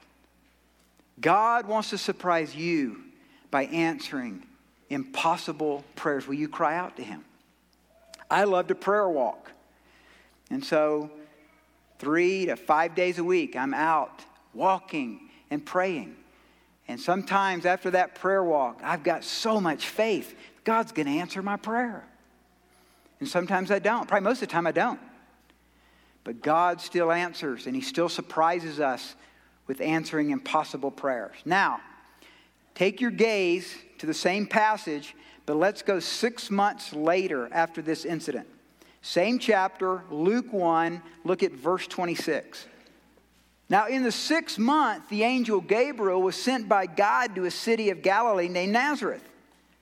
God 1.21 1.67
wants 1.67 1.91
to 1.91 1.99
surprise 1.99 2.55
you 2.55 3.03
by 3.51 3.65
answering 3.67 4.45
impossible 4.91 5.85
prayers. 5.95 6.27
Will 6.27 6.35
you 6.35 6.49
cry 6.49 6.77
out 6.77 6.97
to 6.97 7.05
Him? 7.05 7.25
I 8.31 8.45
loved 8.45 8.71
a 8.71 8.75
prayer 8.75 9.09
walk. 9.09 9.51
And 10.51 10.65
so, 10.65 11.11
three 12.05 12.47
to 12.47 12.55
five 12.55 12.95
days 12.95 13.19
a 13.19 13.25
week, 13.25 13.57
I'm 13.57 13.73
out 13.73 14.23
walking 14.53 15.31
and 15.51 15.65
praying. 15.65 16.15
And 16.87 17.01
sometimes 17.01 17.65
after 17.65 17.91
that 17.93 18.15
prayer 18.15 18.45
walk, 18.45 18.81
I've 18.85 19.03
got 19.03 19.25
so 19.25 19.59
much 19.61 19.89
faith, 19.89 20.37
God's 20.65 20.93
going 20.93 21.07
to 21.07 21.13
answer 21.13 21.43
my 21.43 21.57
prayer. 21.57 22.05
And 23.21 23.29
sometimes 23.29 23.71
I 23.71 23.79
don't. 23.79 24.07
Probably 24.07 24.25
most 24.25 24.43
of 24.43 24.49
the 24.49 24.53
time 24.53 24.67
I 24.67 24.73
don't. 24.73 25.01
But 26.25 26.43
God 26.43 26.81
still 26.81 27.11
answers, 27.11 27.67
and 27.67 27.75
He 27.75 27.81
still 27.81 28.11
surprises 28.11 28.81
us 28.81 29.15
with 29.67 29.81
answering 29.81 30.31
impossible 30.31 30.91
prayers. 30.91 31.37
Now, 31.47 31.81
take 32.75 33.01
your 33.01 33.11
gaze 33.11 33.75
to 33.99 34.07
the 34.07 34.15
same 34.15 34.47
passage, 34.47 35.15
but 35.47 35.57
let's 35.57 35.81
go 35.81 36.01
six 36.01 36.51
months 36.51 36.93
later 36.93 37.49
after 37.51 37.81
this 37.81 38.05
incident. 38.05 38.47
Same 39.05 39.39
chapter, 39.39 40.03
Luke 40.11 40.51
1, 40.51 41.03
look 41.25 41.43
at 41.43 41.53
verse 41.53 41.87
26. 41.87 42.67
Now, 43.69 43.87
in 43.87 44.03
the 44.03 44.11
sixth 44.11 44.59
month, 44.59 45.11
the 45.11 45.25
angel 45.25 45.61
Gabriel 45.61 46.23
was 46.23 46.37
sent 46.37 46.71
by 46.71 46.87
God 46.87 47.35
to 47.35 47.45
a 47.45 47.51
city 47.51 47.91
of 47.91 48.01
Galilee 48.01 48.49
named 48.49 48.73
Nazareth. 48.73 49.23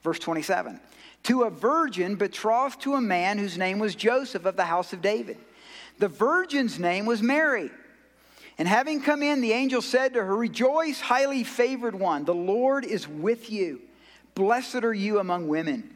Verse 0.02 0.18
27. 0.18 0.80
To 1.22 1.44
a 1.44 1.50
virgin 1.50 2.16
betrothed 2.16 2.80
to 2.80 2.94
a 2.94 3.00
man 3.00 3.38
whose 3.38 3.56
name 3.56 3.78
was 3.78 3.94
Joseph 3.94 4.44
of 4.44 4.56
the 4.56 4.64
house 4.64 4.92
of 4.92 5.00
David. 5.00 5.38
The 6.00 6.08
virgin's 6.08 6.80
name 6.80 7.06
was 7.06 7.22
Mary. 7.22 7.70
And 8.58 8.66
having 8.66 9.00
come 9.00 9.22
in, 9.22 9.40
the 9.40 9.52
angel 9.52 9.82
said 9.82 10.14
to 10.14 10.24
her, 10.24 10.34
Rejoice, 10.34 11.00
highly 11.00 11.44
favored 11.44 11.94
one, 11.94 12.24
the 12.24 12.34
Lord 12.34 12.84
is 12.84 13.06
with 13.06 13.52
you. 13.52 13.82
Blessed 14.34 14.82
are 14.82 14.92
you 14.92 15.20
among 15.20 15.46
women. 15.46 15.94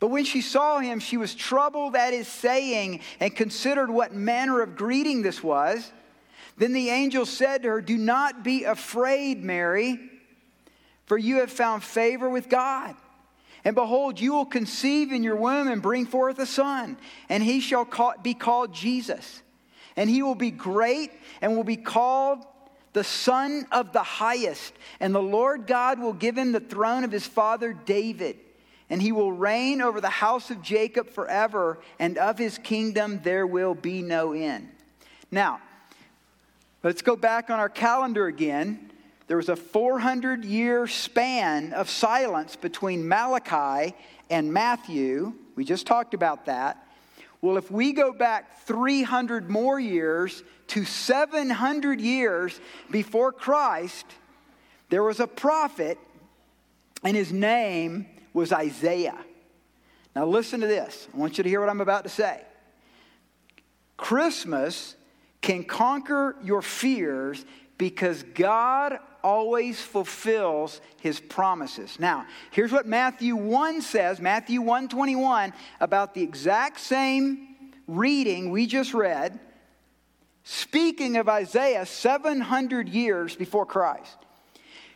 But 0.00 0.08
when 0.08 0.24
she 0.24 0.40
saw 0.40 0.78
him, 0.78 0.98
she 0.98 1.18
was 1.18 1.34
troubled 1.34 1.94
at 1.94 2.14
his 2.14 2.26
saying 2.26 3.00
and 3.20 3.36
considered 3.36 3.90
what 3.90 4.14
manner 4.14 4.62
of 4.62 4.74
greeting 4.74 5.20
this 5.20 5.42
was. 5.42 5.92
Then 6.56 6.72
the 6.72 6.88
angel 6.88 7.26
said 7.26 7.62
to 7.62 7.68
her, 7.68 7.80
Do 7.82 7.98
not 7.98 8.42
be 8.42 8.64
afraid, 8.64 9.44
Mary, 9.44 10.00
for 11.04 11.18
you 11.18 11.36
have 11.36 11.52
found 11.52 11.84
favor 11.84 12.28
with 12.28 12.48
God. 12.48 12.96
And 13.62 13.74
behold, 13.74 14.18
you 14.18 14.32
will 14.32 14.46
conceive 14.46 15.12
in 15.12 15.22
your 15.22 15.36
womb 15.36 15.68
and 15.68 15.82
bring 15.82 16.06
forth 16.06 16.38
a 16.38 16.46
son, 16.46 16.96
and 17.28 17.42
he 17.42 17.60
shall 17.60 17.86
be 18.22 18.32
called 18.32 18.74
Jesus. 18.74 19.42
And 19.96 20.08
he 20.08 20.22
will 20.22 20.34
be 20.34 20.50
great 20.50 21.12
and 21.42 21.56
will 21.56 21.64
be 21.64 21.76
called 21.76 22.38
the 22.94 23.04
Son 23.04 23.66
of 23.70 23.92
the 23.92 24.02
Highest. 24.02 24.72
And 24.98 25.14
the 25.14 25.22
Lord 25.22 25.66
God 25.66 25.98
will 25.98 26.14
give 26.14 26.38
him 26.38 26.52
the 26.52 26.60
throne 26.60 27.04
of 27.04 27.12
his 27.12 27.26
father 27.26 27.74
David. 27.74 28.38
And 28.90 29.00
he 29.00 29.12
will 29.12 29.32
reign 29.32 29.80
over 29.80 30.00
the 30.00 30.10
house 30.10 30.50
of 30.50 30.60
Jacob 30.60 31.08
forever, 31.08 31.78
and 31.98 32.18
of 32.18 32.36
his 32.36 32.58
kingdom 32.58 33.20
there 33.22 33.46
will 33.46 33.74
be 33.74 34.02
no 34.02 34.32
end. 34.32 34.68
Now, 35.30 35.60
let's 36.82 37.00
go 37.00 37.16
back 37.16 37.48
on 37.48 37.58
our 37.58 37.68
calendar 37.68 38.26
again 38.26 38.90
there 39.30 39.36
was 39.36 39.48
a 39.48 39.54
400 39.54 40.44
year 40.44 40.88
span 40.88 41.72
of 41.72 41.88
silence 41.88 42.56
between 42.56 43.06
Malachi 43.06 43.94
and 44.28 44.52
Matthew. 44.52 45.34
We 45.54 45.64
just 45.64 45.86
talked 45.86 46.14
about 46.14 46.46
that. 46.46 46.84
Well, 47.40 47.56
if 47.56 47.70
we 47.70 47.92
go 47.92 48.12
back 48.12 48.62
300 48.62 49.48
more 49.48 49.78
years 49.78 50.42
to 50.66 50.84
700 50.84 52.00
years 52.00 52.60
before 52.90 53.30
Christ, 53.30 54.04
there 54.88 55.04
was 55.04 55.20
a 55.20 55.28
prophet, 55.28 55.96
and 57.04 57.16
his 57.16 57.32
name 57.32 58.06
was 58.32 58.52
Isaiah. 58.52 59.18
Now, 60.14 60.26
listen 60.26 60.60
to 60.60 60.66
this. 60.66 61.08
I 61.12 61.16
want 61.16 61.38
you 61.38 61.44
to 61.44 61.48
hear 61.48 61.60
what 61.60 61.68
I'm 61.68 61.80
about 61.80 62.04
to 62.04 62.10
say. 62.10 62.42
Christmas 63.96 64.96
can 65.40 65.64
conquer 65.64 66.36
your 66.42 66.62
fears 66.62 67.44
because 67.78 68.22
God 68.34 68.98
always 69.22 69.80
fulfills 69.80 70.80
his 71.00 71.20
promises. 71.20 71.98
Now, 71.98 72.26
here's 72.50 72.72
what 72.72 72.86
Matthew 72.86 73.36
1 73.36 73.82
says, 73.82 74.20
Matthew 74.20 74.60
121 74.60 75.52
about 75.80 76.14
the 76.14 76.22
exact 76.22 76.80
same 76.80 77.56
reading 77.86 78.50
we 78.50 78.66
just 78.66 78.94
read, 78.94 79.38
speaking 80.44 81.16
of 81.16 81.28
Isaiah 81.28 81.86
700 81.86 82.88
years 82.88 83.36
before 83.36 83.66
Christ. 83.66 84.16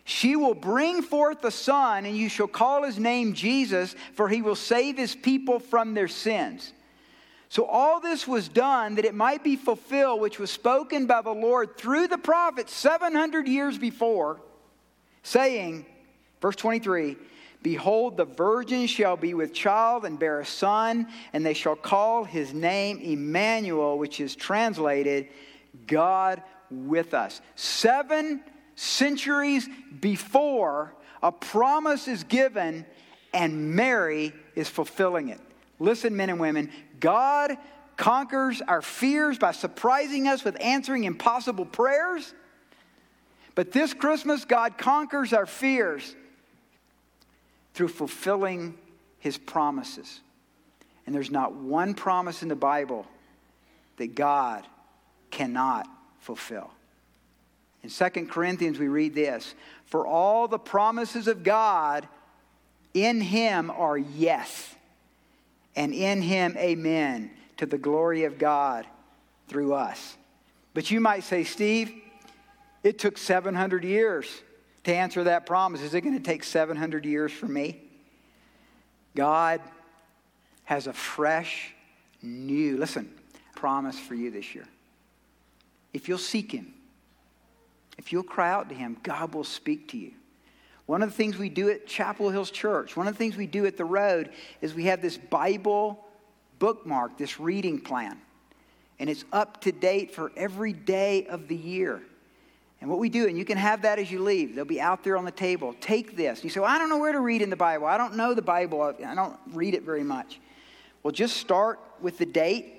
She 0.05 0.37
will 0.37 0.55
bring 0.55 1.01
forth 1.01 1.43
a 1.45 1.51
son, 1.51 2.05
and 2.05 2.17
you 2.17 2.29
shall 2.29 2.47
call 2.47 2.83
his 2.85 2.99
name 2.99 3.33
Jesus, 3.33 3.95
for 4.13 4.29
he 4.29 4.43
will 4.43 4.55
save 4.55 4.99
his 4.99 5.15
people 5.15 5.59
from 5.59 5.95
their 5.95 6.09
sins. 6.09 6.73
So 7.49 7.65
all 7.65 8.01
this 8.01 8.29
was 8.29 8.49
done 8.49 8.97
that 8.97 9.07
it 9.07 9.15
might 9.15 9.43
be 9.43 9.57
fulfilled, 9.57 10.21
which 10.21 10.39
was 10.39 10.51
spoken 10.51 11.07
by 11.07 11.23
the 11.23 11.31
Lord 11.31 11.79
through 11.79 12.09
the 12.09 12.19
prophets 12.19 12.75
700 12.75 13.49
years 13.49 13.79
before, 13.79 14.41
saying, 15.23 15.87
verse 16.41 16.57
23, 16.57 17.17
Behold, 17.63 18.19
the 18.19 18.27
virgin 18.27 18.87
shall 18.87 19.17
be 19.17 19.33
with 19.33 19.55
child 19.55 20.05
and 20.05 20.19
bear 20.19 20.41
a 20.41 20.45
son, 20.45 21.09
and 21.33 21.47
they 21.47 21.55
shall 21.55 21.77
call 21.77 22.25
his 22.25 22.53
name 22.53 22.99
Emmanuel, 22.99 23.97
which 23.97 24.21
is 24.21 24.37
translated 24.37 25.29
God 25.87 26.43
with 26.71 27.15
us. 27.15 27.41
Seven 27.55 28.43
centuries 28.77 29.69
before, 30.01 30.95
a 31.23 31.33
promise 31.33 32.09
is 32.09 32.25
given, 32.25 32.85
and 33.33 33.75
Mary 33.75 34.33
is 34.55 34.69
fulfilling 34.69 35.29
it. 35.29 35.41
Listen, 35.79 36.17
men 36.17 36.31
and 36.31 36.41
women, 36.41 36.71
God 37.01 37.57
conquers 37.97 38.61
our 38.63 38.83
fears 38.83 39.39
by 39.39 39.53
surprising 39.53 40.29
us 40.29 40.45
with 40.45 40.61
answering 40.61 41.05
impossible 41.05 41.65
prayers. 41.65 42.35
But 43.55 43.73
this 43.73 43.95
Christmas, 43.95 44.45
God 44.45 44.79
conquers 44.79 45.33
our 45.33 45.47
fears 45.47 46.15
through 47.75 47.89
fulfilling 47.89 48.75
his 49.19 49.39
promises. 49.39 50.21
And 51.07 51.15
there's 51.15 51.31
not 51.31 51.55
one 51.55 51.95
promise 51.95 52.43
in 52.43 52.49
the 52.49 52.57
Bible 52.57 53.07
that 53.97 54.15
God 54.15 54.67
cannot 55.31 55.87
fulfill. 56.21 56.71
In 57.85 57.91
2 57.91 58.27
Corinthians, 58.27 58.79
we 58.79 58.89
read 58.89 59.15
this 59.15 59.55
For 59.85 60.07
all 60.07 60.49
the 60.49 60.59
promises 60.59 61.29
of 61.29 61.45
God 61.45 62.09
in 62.95 63.21
him 63.21 63.71
are 63.71 63.99
yes, 63.99 64.75
and 65.77 65.93
in 65.93 66.23
him, 66.23 66.57
amen, 66.57 67.31
to 67.59 67.67
the 67.67 67.77
glory 67.77 68.25
of 68.25 68.39
God 68.39 68.87
through 69.49 69.75
us. 69.75 70.17
But 70.73 70.91
you 70.91 70.99
might 70.99 71.25
say, 71.25 71.45
Steve, 71.45 71.93
it 72.83 72.99
took 72.99 73.19
700 73.19 73.85
years 73.85 74.27
to 74.85 74.95
answer 74.95 75.25
that 75.25 75.45
promise. 75.45 75.83
Is 75.83 75.93
it 75.93 76.01
going 76.01 76.17
to 76.17 76.25
take 76.25 76.43
700 76.43 77.05
years 77.05 77.33
for 77.33 77.47
me? 77.47 77.83
God 79.15 79.61
has 80.65 80.87
a 80.87 80.93
fresh, 80.93 81.75
new, 82.23 82.79
listen, 82.79 83.13
promise 83.55 83.99
for 83.99 84.15
you 84.15 84.31
this 84.31 84.55
year. 84.55 84.67
If 85.93 86.09
you'll 86.09 86.19
seek 86.19 86.53
Him, 86.53 86.73
if 87.99 88.13
you'll 88.13 88.23
cry 88.23 88.51
out 88.51 88.69
to 88.69 88.75
Him, 88.75 88.97
God 89.03 89.35
will 89.35 89.45
speak 89.45 89.89
to 89.89 89.99
you. 89.99 90.13
One 90.87 91.03
of 91.03 91.09
the 91.09 91.17
things 91.17 91.39
we 91.39 91.49
do 91.49 91.71
at 91.71 91.87
Chapel 91.87 92.31
Hills 92.31 92.51
Church, 92.51 92.97
one 92.97 93.09
of 93.09 93.15
the 93.15 93.19
things 93.19 93.37
we 93.37 93.47
do 93.47 93.65
at 93.65 93.77
the 93.77 93.85
road 93.85 94.31
is 94.61 94.75
we 94.75 94.85
have 94.85 95.01
this 95.01 95.17
Bible 95.17 96.05
bookmark, 96.59 97.17
this 97.17 97.41
reading 97.41 97.81
plan. 97.81 98.19
And 98.99 99.09
it's 99.09 99.25
up 99.33 99.63
to 99.63 99.73
date 99.73 100.15
for 100.15 100.31
every 100.37 100.73
day 100.73 101.27
of 101.27 101.49
the 101.49 101.57
year. 101.57 102.03
And 102.81 102.91
what 102.91 102.99
we 102.99 103.09
do, 103.09 103.27
and 103.27 103.39
you 103.39 103.47
can 103.47 103.57
have 103.57 103.83
that 103.83 103.99
as 103.99 104.11
you 104.11 104.23
leave, 104.23 104.55
they'll 104.55 104.67
be 104.67 104.81
out 104.81 105.03
there 105.05 105.17
on 105.17 105.25
the 105.25 105.31
table. 105.31 105.75
Take 105.81 106.17
this. 106.17 106.45
You 106.45 106.51
say, 106.51 106.61
well, 106.61 106.71
I 106.71 106.79
don't 106.79 106.91
know 106.91 106.99
where 106.99 107.13
to 107.13 107.21
read 107.21 107.41
in 107.41 107.49
the 107.49 107.57
Bible. 107.57 107.87
I 107.87 107.97
don't 107.97 108.15
know 108.15 108.35
the 108.35 108.43
Bible. 108.43 108.83
I 108.83 109.15
don't 109.15 109.39
read 109.53 109.75
it 109.75 109.85
very 109.85 110.05
much. 110.05 110.39
Well, 111.03 111.13
just 111.13 111.39
start 111.39 111.81
with 112.03 112.19
the 112.19 112.27
date 112.27 112.74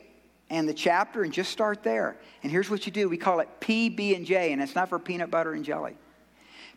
and 0.50 0.70
the 0.70 0.74
chapter 0.74 1.24
and 1.24 1.34
just 1.34 1.52
start 1.52 1.84
there. 1.84 2.18
And 2.44 2.52
here's 2.52 2.70
what 2.70 2.86
you 2.86 2.92
do 2.92 3.10
we 3.10 3.18
call 3.18 3.40
it 3.40 3.50
PB 3.62 4.16
and 4.16 4.26
J, 4.26 4.52
and 4.52 4.62
it's 4.62 4.76
not 4.76 4.90
for 4.90 5.00
peanut 5.00 5.32
butter 5.32 5.54
and 5.54 5.66
jelly. 5.66 5.98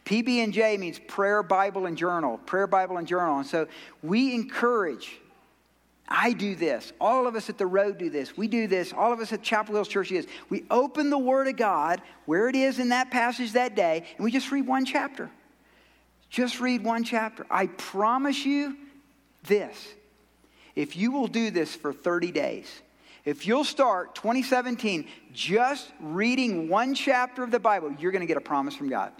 PB 0.04 0.42
and 0.42 0.52
J 0.52 0.76
means 0.78 0.98
prayer, 0.98 1.42
Bible, 1.42 1.86
and 1.86 1.96
journal. 1.96 2.38
Prayer, 2.38 2.66
Bible, 2.66 2.96
and 2.96 3.06
journal. 3.06 3.38
And 3.38 3.46
so 3.46 3.68
we 4.02 4.34
encourage. 4.34 5.18
I 6.08 6.32
do 6.32 6.54
this. 6.54 6.94
All 6.98 7.26
of 7.26 7.34
us 7.34 7.50
at 7.50 7.58
the 7.58 7.66
road 7.66 7.98
do 7.98 8.08
this. 8.08 8.34
We 8.34 8.48
do 8.48 8.66
this. 8.66 8.94
All 8.94 9.12
of 9.12 9.20
us 9.20 9.32
at 9.34 9.42
Chapel 9.42 9.74
Hills 9.74 9.88
Church 9.88 10.08
do. 10.08 10.24
We 10.48 10.64
open 10.70 11.10
the 11.10 11.18
Word 11.18 11.48
of 11.48 11.56
God 11.56 12.00
where 12.24 12.48
it 12.48 12.56
is 12.56 12.78
in 12.78 12.88
that 12.88 13.10
passage 13.10 13.52
that 13.52 13.76
day, 13.76 14.06
and 14.16 14.24
we 14.24 14.30
just 14.30 14.50
read 14.50 14.66
one 14.66 14.86
chapter. 14.86 15.30
Just 16.30 16.60
read 16.60 16.82
one 16.82 17.04
chapter. 17.04 17.46
I 17.50 17.66
promise 17.66 18.46
you 18.46 18.76
this. 19.44 19.94
If 20.74 20.96
you 20.96 21.10
will 21.10 21.26
do 21.26 21.50
this 21.50 21.74
for 21.74 21.92
30 21.92 22.30
days, 22.30 22.80
if 23.28 23.46
you'll 23.46 23.62
start 23.62 24.14
2017 24.14 25.06
just 25.34 25.92
reading 26.00 26.66
one 26.70 26.94
chapter 26.94 27.44
of 27.44 27.50
the 27.50 27.60
Bible, 27.60 27.94
you're 27.98 28.10
going 28.10 28.22
to 28.22 28.26
get 28.26 28.38
a 28.38 28.40
promise 28.40 28.74
from 28.74 28.88
God. 28.88 29.12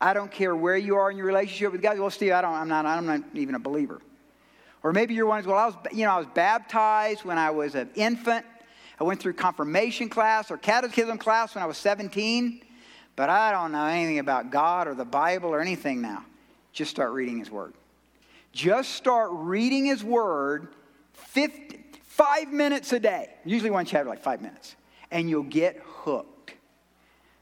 I 0.00 0.14
don't 0.14 0.30
care 0.30 0.56
where 0.56 0.78
you 0.78 0.96
are 0.96 1.10
in 1.10 1.18
your 1.18 1.26
relationship 1.26 1.72
with 1.72 1.82
God. 1.82 1.98
Well, 1.98 2.08
Steve, 2.08 2.32
I 2.32 2.40
don't, 2.40 2.54
I'm, 2.54 2.68
not, 2.68 2.86
I'm 2.86 3.04
not 3.04 3.20
even 3.34 3.54
a 3.54 3.58
believer. 3.58 4.00
Or 4.82 4.94
maybe 4.94 5.12
you're 5.12 5.26
one 5.26 5.44
well, 5.44 5.58
I 5.58 5.66
was, 5.66 5.74
you 5.92 6.06
know, 6.06 6.12
I 6.12 6.16
was 6.16 6.26
baptized 6.32 7.22
when 7.22 7.36
I 7.36 7.50
was 7.50 7.74
an 7.74 7.90
infant. 7.96 8.46
I 8.98 9.04
went 9.04 9.20
through 9.20 9.34
confirmation 9.34 10.08
class 10.08 10.50
or 10.50 10.56
catechism 10.56 11.18
class 11.18 11.54
when 11.54 11.62
I 11.62 11.66
was 11.66 11.76
17, 11.76 12.62
but 13.14 13.28
I 13.28 13.52
don't 13.52 13.72
know 13.72 13.84
anything 13.84 14.20
about 14.20 14.50
God 14.50 14.88
or 14.88 14.94
the 14.94 15.04
Bible 15.04 15.50
or 15.50 15.60
anything 15.60 16.00
now. 16.00 16.24
Just 16.72 16.90
start 16.90 17.12
reading 17.12 17.38
His 17.38 17.50
Word. 17.50 17.74
Just 18.52 18.92
start 18.92 19.28
reading 19.32 19.84
His 19.84 20.02
Word 20.02 20.68
50, 21.12 21.83
Five 22.14 22.52
minutes 22.52 22.92
a 22.92 23.00
day. 23.00 23.28
Usually 23.44 23.72
one 23.72 23.86
chapter, 23.86 24.08
like 24.08 24.22
five 24.22 24.40
minutes. 24.40 24.76
And 25.10 25.28
you'll 25.28 25.42
get 25.42 25.82
hooked. 25.84 26.54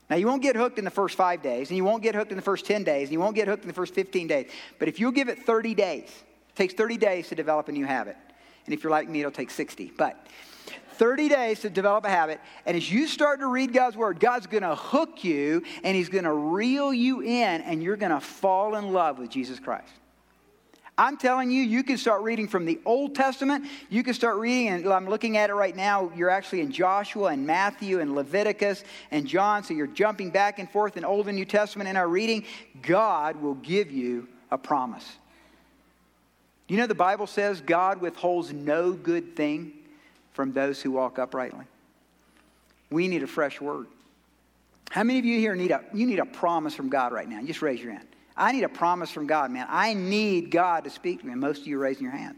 Now, 0.08 0.16
you 0.16 0.26
won't 0.26 0.40
get 0.40 0.56
hooked 0.56 0.78
in 0.78 0.86
the 0.86 0.90
first 0.90 1.14
five 1.14 1.42
days, 1.42 1.68
and 1.68 1.76
you 1.76 1.84
won't 1.84 2.02
get 2.02 2.14
hooked 2.14 2.30
in 2.30 2.36
the 2.36 2.42
first 2.42 2.64
10 2.64 2.82
days, 2.82 3.08
and 3.08 3.12
you 3.12 3.20
won't 3.20 3.34
get 3.34 3.48
hooked 3.48 3.64
in 3.64 3.68
the 3.68 3.74
first 3.74 3.92
15 3.92 4.28
days. 4.28 4.50
But 4.78 4.88
if 4.88 4.98
you'll 4.98 5.12
give 5.12 5.28
it 5.28 5.40
30 5.40 5.74
days, 5.74 6.04
it 6.04 6.56
takes 6.56 6.72
30 6.72 6.96
days 6.96 7.28
to 7.28 7.34
develop 7.34 7.68
a 7.68 7.72
new 7.72 7.84
habit. 7.84 8.16
And 8.64 8.72
if 8.72 8.82
you're 8.82 8.90
like 8.90 9.10
me, 9.10 9.20
it'll 9.20 9.30
take 9.30 9.50
60. 9.50 9.92
But 9.98 10.26
30 10.94 11.28
days 11.28 11.60
to 11.60 11.68
develop 11.68 12.06
a 12.06 12.08
habit. 12.08 12.40
And 12.64 12.74
as 12.74 12.90
you 12.90 13.06
start 13.08 13.40
to 13.40 13.48
read 13.48 13.74
God's 13.74 13.98
word, 13.98 14.20
God's 14.20 14.46
going 14.46 14.62
to 14.62 14.74
hook 14.74 15.22
you 15.22 15.64
and 15.84 15.94
He's 15.94 16.08
going 16.08 16.24
to 16.24 16.32
reel 16.32 16.94
you 16.94 17.20
in, 17.20 17.60
and 17.60 17.82
you're 17.82 17.96
going 17.96 18.12
to 18.12 18.20
fall 18.20 18.76
in 18.76 18.94
love 18.94 19.18
with 19.18 19.28
Jesus 19.28 19.60
Christ. 19.60 19.92
I'm 20.98 21.16
telling 21.16 21.50
you, 21.50 21.62
you 21.62 21.82
can 21.82 21.96
start 21.96 22.22
reading 22.22 22.46
from 22.46 22.66
the 22.66 22.78
Old 22.84 23.14
Testament. 23.14 23.66
You 23.88 24.02
can 24.02 24.12
start 24.12 24.36
reading, 24.36 24.68
and 24.68 24.86
I'm 24.86 25.08
looking 25.08 25.38
at 25.38 25.48
it 25.48 25.54
right 25.54 25.74
now. 25.74 26.12
You're 26.14 26.28
actually 26.28 26.60
in 26.60 26.70
Joshua 26.70 27.28
and 27.28 27.46
Matthew 27.46 28.00
and 28.00 28.14
Leviticus 28.14 28.84
and 29.10 29.26
John. 29.26 29.64
So 29.64 29.72
you're 29.72 29.86
jumping 29.86 30.30
back 30.30 30.58
and 30.58 30.70
forth 30.70 30.98
in 30.98 31.04
Old 31.04 31.28
and 31.28 31.36
New 31.36 31.46
Testament 31.46 31.88
in 31.88 31.96
our 31.96 32.08
reading. 32.08 32.44
God 32.82 33.36
will 33.36 33.54
give 33.54 33.90
you 33.90 34.28
a 34.50 34.58
promise. 34.58 35.10
You 36.68 36.76
know, 36.76 36.86
the 36.86 36.94
Bible 36.94 37.26
says 37.26 37.60
God 37.60 38.00
withholds 38.00 38.52
no 38.52 38.92
good 38.92 39.34
thing 39.34 39.72
from 40.34 40.52
those 40.52 40.82
who 40.82 40.90
walk 40.90 41.18
uprightly. 41.18 41.64
We 42.90 43.08
need 43.08 43.22
a 43.22 43.26
fresh 43.26 43.60
word. 43.60 43.86
How 44.90 45.02
many 45.02 45.18
of 45.18 45.24
you 45.24 45.38
here 45.38 45.54
need 45.54 45.70
a, 45.70 45.82
you 45.94 46.06
need 46.06 46.18
a 46.18 46.26
promise 46.26 46.74
from 46.74 46.90
God 46.90 47.12
right 47.12 47.28
now? 47.28 47.42
Just 47.42 47.62
raise 47.62 47.82
your 47.82 47.92
hand. 47.92 48.06
I 48.36 48.52
need 48.52 48.64
a 48.64 48.68
promise 48.68 49.10
from 49.10 49.26
God, 49.26 49.50
man. 49.50 49.66
I 49.68 49.94
need 49.94 50.50
God 50.50 50.84
to 50.84 50.90
speak 50.90 51.20
to 51.20 51.26
me. 51.26 51.32
And 51.32 51.40
most 51.40 51.62
of 51.62 51.66
you 51.66 51.76
are 51.76 51.82
raising 51.82 52.04
your 52.04 52.12
hand. 52.12 52.36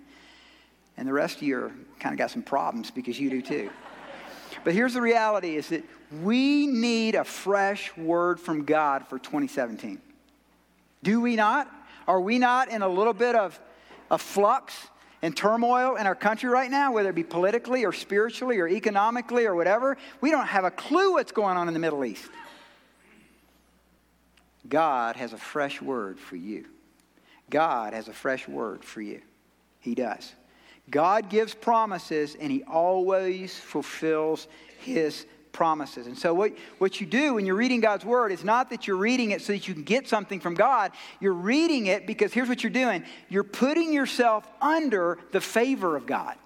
And 0.97 1.09
the 1.09 1.13
rest 1.13 1.37
of 1.37 1.43
you 1.43 1.57
are 1.57 1.73
kind 1.99 2.13
of 2.13 2.19
got 2.19 2.31
some 2.31 2.43
problems 2.43 2.91
because 2.91 3.19
you 3.19 3.31
do 3.31 3.43
too. 3.43 3.71
but 4.65 4.75
here's 4.75 4.95
the 4.95 5.01
reality 5.01 5.57
is 5.57 5.69
that 5.69 5.85
we 6.23 6.67
need 6.67 7.15
a 7.15 7.25
fresh 7.25 7.97
word 7.97 8.41
from 8.41 8.65
God 8.65 9.07
for 9.07 9.19
2017. 9.19 10.01
Do 11.03 11.21
we 11.21 11.37
not? 11.37 11.71
Are 12.07 12.21
we 12.21 12.39
not 12.39 12.69
in 12.69 12.83
a 12.83 12.89
little 12.89 13.13
bit 13.13 13.35
of, 13.35 13.59
of 14.11 14.21
flux 14.21 14.75
and 15.23 15.37
turmoil 15.37 15.97
in 15.97 16.07
our 16.07 16.15
country 16.15 16.51
right 16.51 16.71
now, 16.71 16.93
whether 16.93 17.11
it 17.11 17.15
be 17.15 17.25
politically 17.25 17.85
or 17.85 17.93
spiritually 17.93 18.59
or 18.59 18.69
economically 18.69 19.47
or 19.47 19.55
whatever? 19.55 19.97
We 20.21 20.31
don't 20.31 20.47
have 20.47 20.65
a 20.65 20.71
clue 20.71 21.13
what's 21.13 21.33
going 21.33 21.57
on 21.57 21.69
in 21.69 21.75
the 21.75 21.81
Middle 21.81 22.05
East. 22.05 22.29
God 24.69 25.17
has 25.17 25.33
a 25.33 25.39
fresh 25.39 25.81
word 25.83 26.19
for 26.19 26.37
you. 26.37 26.67
God 27.51 27.93
has 27.93 28.09
a 28.09 28.13
fresh 28.13 28.49
word 28.49 28.85
for 28.85 29.03
you. 29.03 29.21
He 29.81 29.95
does. 29.95 30.33
God 30.91 31.29
gives 31.29 31.55
promises 31.55 32.37
and 32.39 32.51
He 32.51 32.63
always 32.65 33.59
fulfills 33.59 34.49
His 34.79 35.27
promises. 35.53 36.07
And 36.07 36.19
so, 36.19 36.35
what, 36.35 36.53
what 36.79 37.01
you 37.01 37.07
do 37.07 37.35
when 37.35 37.47
you're 37.47 37.55
reading 37.55 37.81
God's 37.81 38.05
Word 38.05 38.33
is 38.33 38.45
not 38.45 38.71
that 38.71 38.87
you're 38.87 38.97
reading 38.97 39.31
it 39.31 39.41
so 39.41 39.53
that 39.53 39.67
you 39.69 39.75
can 39.75 39.85
get 39.85 40.09
something 40.09 40.41
from 40.41 40.55
God. 40.55 40.93
You're 41.21 41.33
reading 41.33 41.87
it 41.87 42.07
because 42.07 42.33
here's 42.33 42.49
what 42.49 42.63
you're 42.63 42.71
doing 42.71 43.05
you're 43.31 43.45
putting 43.45 43.93
yourself 43.93 44.47
under 44.61 45.19
the 45.33 45.41
favor 45.41 45.97
of 45.97 46.07
God 46.07 46.37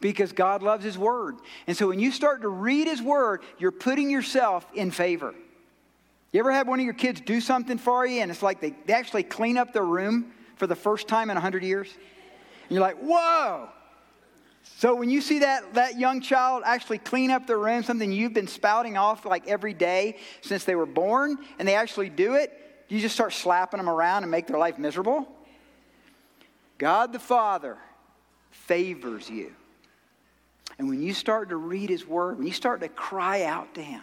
because 0.00 0.32
God 0.32 0.62
loves 0.62 0.84
His 0.84 0.96
Word. 0.96 1.36
And 1.66 1.76
so, 1.76 1.88
when 1.88 1.98
you 1.98 2.10
start 2.12 2.42
to 2.42 2.48
read 2.48 2.86
His 2.86 3.02
Word, 3.02 3.42
you're 3.58 3.72
putting 3.72 4.08
yourself 4.08 4.66
in 4.74 4.90
favor. 4.90 5.34
You 6.32 6.40
ever 6.40 6.52
had 6.52 6.66
one 6.66 6.80
of 6.80 6.84
your 6.84 6.94
kids 6.94 7.20
do 7.20 7.40
something 7.40 7.78
for 7.78 8.06
you 8.06 8.20
and 8.20 8.30
it's 8.30 8.42
like 8.42 8.60
they, 8.60 8.74
they 8.86 8.92
actually 8.92 9.22
clean 9.22 9.56
up 9.56 9.72
their 9.72 9.84
room 9.84 10.32
for 10.56 10.66
the 10.66 10.74
first 10.74 11.08
time 11.08 11.30
in 11.30 11.36
100 11.36 11.62
years? 11.62 11.88
And 11.92 12.72
you're 12.72 12.80
like, 12.80 12.98
whoa. 12.98 13.68
So 14.78 14.94
when 14.94 15.08
you 15.08 15.20
see 15.20 15.38
that, 15.38 15.74
that 15.74 15.98
young 15.98 16.20
child 16.20 16.62
actually 16.66 16.98
clean 16.98 17.30
up 17.30 17.46
their 17.46 17.58
room, 17.58 17.82
something 17.82 18.12
you've 18.12 18.34
been 18.34 18.48
spouting 18.48 18.96
off 18.96 19.24
like 19.24 19.46
every 19.48 19.72
day 19.72 20.18
since 20.42 20.64
they 20.64 20.74
were 20.74 20.86
born, 20.86 21.38
and 21.58 21.66
they 21.66 21.74
actually 21.74 22.10
do 22.10 22.34
it, 22.34 22.52
you 22.88 23.00
just 23.00 23.14
start 23.14 23.32
slapping 23.32 23.78
them 23.78 23.88
around 23.88 24.22
and 24.22 24.30
make 24.30 24.46
their 24.46 24.58
life 24.58 24.78
miserable? 24.78 25.26
God 26.78 27.12
the 27.12 27.18
Father 27.18 27.78
favors 28.50 29.30
you. 29.30 29.52
And 30.78 30.88
when 30.88 31.00
you 31.02 31.14
start 31.14 31.48
to 31.48 31.56
read 31.56 31.88
His 31.88 32.06
Word, 32.06 32.36
when 32.36 32.46
you 32.46 32.52
start 32.52 32.80
to 32.80 32.88
cry 32.88 33.44
out 33.44 33.74
to 33.76 33.82
Him, 33.82 34.02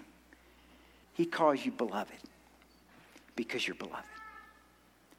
he 1.13 1.25
calls 1.25 1.63
you 1.65 1.71
beloved 1.71 2.11
because 3.35 3.67
you're 3.67 3.75
beloved. 3.75 4.05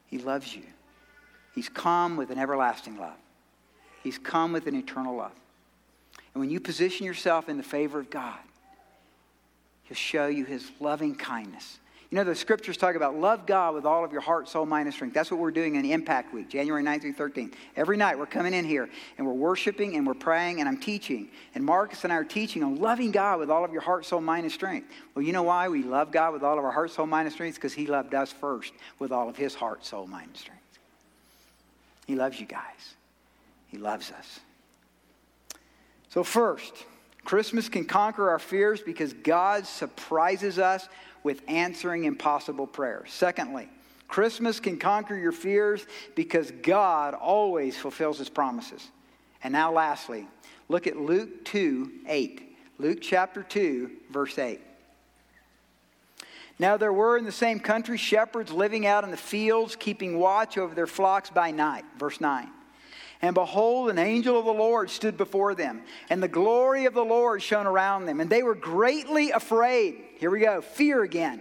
He 0.07 0.19
loves 0.19 0.55
you. 0.55 0.63
He's 1.55 1.69
come 1.69 2.17
with 2.17 2.31
an 2.31 2.39
everlasting 2.39 2.99
love. 2.99 3.17
He's 4.03 4.19
come 4.19 4.53
with 4.53 4.67
an 4.67 4.75
eternal 4.75 5.17
love. 5.17 5.33
And 6.35 6.41
when 6.41 6.51
you 6.51 6.61
position 6.61 7.07
yourself 7.07 7.49
in 7.49 7.57
the 7.57 7.63
favor 7.63 7.99
of 7.99 8.11
God, 8.11 8.39
He'll 9.85 9.97
show 9.97 10.27
you 10.27 10.45
his 10.45 10.71
loving 10.81 11.15
kindness. 11.15 11.79
You 12.15 12.21
know, 12.21 12.31
the 12.31 12.37
scriptures 12.37 12.77
talk 12.77 12.95
about 12.95 13.17
love 13.17 13.45
God 13.45 13.75
with 13.75 13.85
all 13.85 14.05
of 14.05 14.13
your 14.13 14.21
heart, 14.21 14.49
soul, 14.49 14.65
mind, 14.65 14.87
and 14.87 14.95
strength. 14.95 15.15
That's 15.15 15.33
what 15.33 15.41
we're 15.41 15.51
doing 15.51 15.75
in 15.75 15.85
Impact 15.85 16.33
Week, 16.33 16.49
January 16.49 16.81
9th 16.81 17.01
through 17.01 17.15
13th. 17.15 17.55
Every 17.75 17.97
night 17.97 18.17
we're 18.17 18.27
coming 18.27 18.55
in 18.55 18.65
here 18.65 18.89
and 19.19 19.27
we're 19.27 19.33
worshiping 19.33 19.97
and 19.97 20.07
we're 20.07 20.15
praying 20.15 20.61
and 20.61 20.69
I'm 20.69 20.79
teaching. 20.79 21.29
And 21.57 21.65
Marcus 21.65 22.05
and 22.05 22.13
I 22.13 22.17
are 22.17 22.23
teaching 22.23 22.63
on 22.63 22.77
loving 22.77 23.11
God 23.11 23.41
with 23.41 23.51
all 23.51 23.65
of 23.65 23.73
your 23.73 23.81
heart, 23.81 24.07
soul, 24.07 24.21
mind, 24.21 24.45
and 24.45 24.53
strength. 24.53 24.93
Well, 25.17 25.25
you 25.25 25.33
know 25.33 25.43
why 25.43 25.69
we 25.69 25.83
love 25.83 26.13
God 26.13 26.33
with 26.33 26.45
all 26.45 26.57
of 26.57 26.65
our 26.65 26.71
heart, 26.71 26.93
soul, 26.93 27.07
mind, 27.07 27.27
and 27.27 27.35
strength? 27.35 27.57
Because 27.57 27.75
he 27.75 27.89
loved 27.89 28.15
us 28.15 28.31
first 28.31 28.73
with 29.01 29.11
all 29.11 29.29
of 29.29 29.37
his 29.37 29.57
heart, 29.57 29.85
soul, 29.85 30.07
mind, 30.07 30.29
and 30.29 30.37
strength. 30.37 30.63
He 32.07 32.15
loves 32.15 32.39
you 32.39 32.47
guys. 32.47 32.95
He 33.67 33.77
loves 33.77 34.13
us. 34.13 34.39
So, 36.11 36.23
first, 36.23 36.85
Christmas 37.25 37.69
can 37.69 37.87
conquer 37.87 38.31
our 38.31 38.39
fears 38.39 38.83
because 38.83 39.13
God 39.15 39.67
surprises 39.67 40.61
us 40.61 40.89
with 41.25 41.43
answering 41.49 42.05
impossible 42.05 42.67
prayers. 42.67 43.11
Secondly, 43.13 43.69
Christmas 44.07 44.61
can 44.61 44.79
conquer 44.79 45.17
your 45.17 45.33
fears 45.33 45.85
because 46.15 46.53
God 46.63 47.15
always 47.15 47.77
fulfills 47.77 48.19
his 48.19 48.29
promises. 48.29 48.87
And 49.43 49.53
now, 49.53 49.73
lastly, 49.73 50.29
look 50.69 50.87
at 50.87 50.97
Luke 50.97 51.45
2 51.45 51.91
8. 52.07 52.57
Luke 52.79 52.99
chapter 53.01 53.43
2, 53.43 53.91
verse 54.11 54.39
8. 54.39 54.61
Now 56.59 56.77
there 56.77 56.93
were 56.93 57.19
in 57.19 57.25
the 57.25 57.33
same 57.33 57.59
country 57.59 57.97
shepherds 57.97 58.53
living 58.53 58.87
out 58.87 59.05
in 59.05 59.11
the 59.11 59.17
fields, 59.17 59.75
keeping 59.77 60.19
watch 60.19 60.57
over 60.57 60.75
their 60.75 60.87
flocks 60.87 61.31
by 61.31 61.51
night. 61.51 61.85
Verse 61.99 62.21
9. 62.21 62.49
And 63.25 63.33
behold, 63.33 63.89
an 63.89 63.99
angel 63.99 64.39
of 64.39 64.45
the 64.45 64.53
Lord 64.53 64.91
stood 64.91 65.17
before 65.17 65.55
them, 65.55 65.81
and 66.11 66.23
the 66.23 66.29
glory 66.29 66.85
of 66.85 66.93
the 66.93 67.03
Lord 67.03 67.43
shone 67.43 67.67
around 67.67 68.05
them, 68.05 68.21
and 68.21 68.29
they 68.29 68.43
were 68.43 68.55
greatly 68.55 69.31
afraid. 69.31 69.97
Here 70.19 70.31
we 70.31 70.41
go, 70.41 70.61
fear 70.61 71.03
again. 71.03 71.41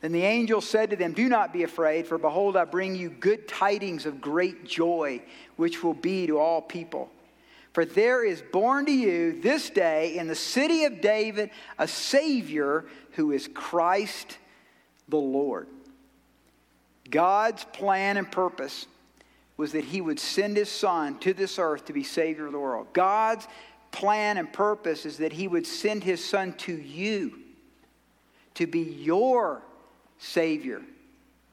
Then 0.00 0.12
the 0.12 0.22
angel 0.22 0.62
said 0.62 0.88
to 0.88 0.96
them, 0.96 1.12
Do 1.12 1.28
not 1.28 1.52
be 1.52 1.64
afraid, 1.64 2.06
for 2.06 2.16
behold, 2.16 2.56
I 2.56 2.64
bring 2.64 2.96
you 2.96 3.10
good 3.10 3.46
tidings 3.46 4.06
of 4.06 4.22
great 4.22 4.64
joy, 4.64 5.20
which 5.56 5.84
will 5.84 5.92
be 5.92 6.26
to 6.28 6.38
all 6.38 6.62
people. 6.62 7.10
For 7.74 7.84
there 7.84 8.24
is 8.24 8.42
born 8.50 8.86
to 8.86 8.92
you 8.92 9.42
this 9.42 9.68
day 9.68 10.16
in 10.16 10.28
the 10.28 10.34
city 10.34 10.84
of 10.84 11.02
David 11.02 11.50
a 11.78 11.86
Savior 11.86 12.86
who 13.12 13.32
is 13.32 13.50
Christ 13.52 14.38
the 15.10 15.18
Lord. 15.18 15.68
God's 17.10 17.64
plan 17.64 18.16
and 18.16 18.32
purpose 18.32 18.86
was 19.58 19.72
that 19.72 19.84
he 19.84 20.00
would 20.00 20.18
send 20.18 20.56
his 20.56 20.70
son 20.70 21.18
to 21.18 21.34
this 21.34 21.58
earth 21.58 21.84
to 21.84 21.92
be 21.92 22.04
Savior 22.04 22.46
of 22.46 22.52
the 22.52 22.58
world. 22.58 22.86
God's 22.94 23.46
plan 23.90 24.38
and 24.38 24.50
purpose 24.50 25.04
is 25.04 25.18
that 25.18 25.32
he 25.32 25.48
would 25.48 25.66
send 25.66 26.02
his 26.02 26.24
son 26.24 26.54
to 26.54 26.72
you 26.72 27.40
to 28.54 28.66
be 28.66 28.80
your 28.80 29.62
Savior 30.18 30.80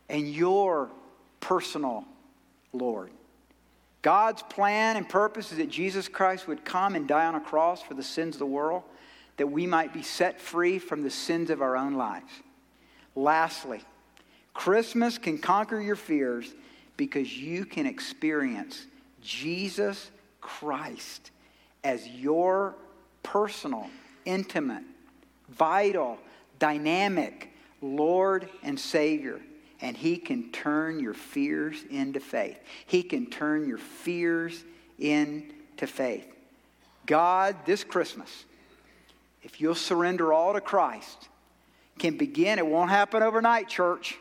and 0.08 0.30
your 0.30 0.90
personal 1.40 2.06
Lord. 2.72 3.12
God's 4.04 4.44
plan 4.44 4.98
and 4.98 5.10
purpose 5.10 5.52
is 5.52 5.58
that 5.58 5.70
Jesus 5.70 6.08
Christ 6.08 6.48
would 6.48 6.64
come 6.64 6.96
and 6.96 7.08
die 7.08 7.26
on 7.26 7.34
a 7.34 7.40
cross 7.42 7.82
for 7.82 7.96
the 7.96 8.04
sins 8.04 8.36
of 8.36 8.40
the 8.40 8.46
world, 8.46 8.84
that 9.38 9.48
we 9.48 9.66
might 9.66 9.94
be 9.94 10.04
set 10.04 10.40
free 10.40 10.78
from 10.78 11.02
the 11.02 11.10
sins 11.10 11.50
of 11.50 11.62
our 11.62 11.76
own 11.76 11.96
lives. 11.96 12.32
Lastly, 13.16 13.82
Christmas 14.54 15.18
can 15.18 15.40
conquer 15.40 15.80
your 15.80 15.96
fears 15.96 16.54
because 16.98 17.38
you 17.38 17.66
can 17.66 17.86
experience 17.86 18.86
Jesus 19.22 20.10
Christ 20.42 21.32
as 21.84 22.08
your 22.08 22.76
personal, 23.24 23.88
intimate, 24.26 24.84
vital, 25.50 26.18
dynamic 26.60 27.52
Lord 27.82 28.50
and 28.64 28.80
Savior. 28.80 29.42
And 29.82 29.96
He 29.96 30.18
can 30.18 30.52
turn 30.52 31.00
your 31.00 31.14
fears 31.14 31.84
into 31.90 32.20
faith. 32.20 32.60
He 32.86 33.04
can 33.04 33.28
turn 33.28 33.68
your 33.68 33.78
fears 33.78 34.64
into 34.98 35.88
faith. 35.88 36.28
God, 37.06 37.56
this 37.66 37.84
Christmas, 37.84 38.46
if 39.44 39.62
you'll 39.62 39.76
surrender 39.76 40.34
all 40.34 40.54
to 40.54 40.62
Christ, 40.62 41.28
can 42.00 42.18
begin. 42.18 42.58
It 42.58 42.66
won't 42.66 42.90
happen 42.90 43.22
overnight, 43.22 43.68
church. 43.68 44.18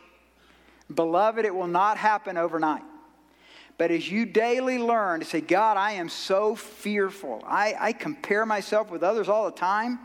Beloved, 0.93 1.45
it 1.45 1.53
will 1.53 1.67
not 1.67 1.97
happen 1.97 2.37
overnight. 2.37 2.83
But 3.77 3.91
as 3.91 4.09
you 4.09 4.25
daily 4.25 4.77
learn 4.77 5.19
to 5.19 5.25
say, 5.25 5.41
God, 5.41 5.77
I 5.77 5.93
am 5.93 6.07
so 6.09 6.55
fearful, 6.55 7.43
I, 7.45 7.75
I 7.79 7.93
compare 7.93 8.45
myself 8.45 8.89
with 8.89 9.03
others 9.03 9.27
all 9.27 9.45
the 9.45 9.57
time. 9.57 9.99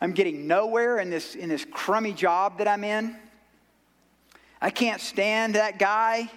I'm 0.00 0.12
getting 0.12 0.46
nowhere 0.46 0.98
in 0.98 1.10
this, 1.10 1.34
in 1.34 1.48
this 1.48 1.66
crummy 1.70 2.12
job 2.12 2.58
that 2.58 2.68
I'm 2.68 2.84
in. 2.84 3.16
I 4.60 4.70
can't 4.70 5.00
stand 5.00 5.54
that 5.56 5.78
guy 5.78 6.30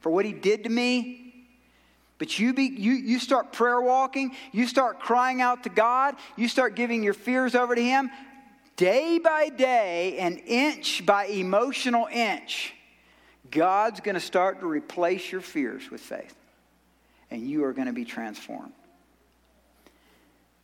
for 0.00 0.10
what 0.10 0.24
he 0.24 0.32
did 0.32 0.64
to 0.64 0.70
me. 0.70 1.20
But 2.18 2.38
you, 2.38 2.54
be, 2.54 2.64
you, 2.64 2.92
you 2.92 3.18
start 3.18 3.52
prayer 3.52 3.80
walking, 3.80 4.34
you 4.52 4.66
start 4.66 5.00
crying 5.00 5.40
out 5.40 5.64
to 5.64 5.68
God, 5.68 6.14
you 6.36 6.48
start 6.48 6.76
giving 6.76 7.02
your 7.02 7.14
fears 7.14 7.54
over 7.54 7.74
to 7.74 7.82
Him 7.82 8.10
day 8.76 9.18
by 9.18 9.48
day 9.48 10.18
and 10.18 10.40
inch 10.46 11.04
by 11.04 11.26
emotional 11.26 12.08
inch, 12.10 12.74
God's 13.50 14.00
going 14.00 14.14
to 14.14 14.20
start 14.20 14.60
to 14.60 14.66
replace 14.66 15.30
your 15.30 15.40
fears 15.40 15.90
with 15.90 16.00
faith. 16.00 16.34
And 17.30 17.48
you 17.48 17.64
are 17.64 17.72
going 17.72 17.86
to 17.86 17.92
be 17.92 18.04
transformed. 18.04 18.72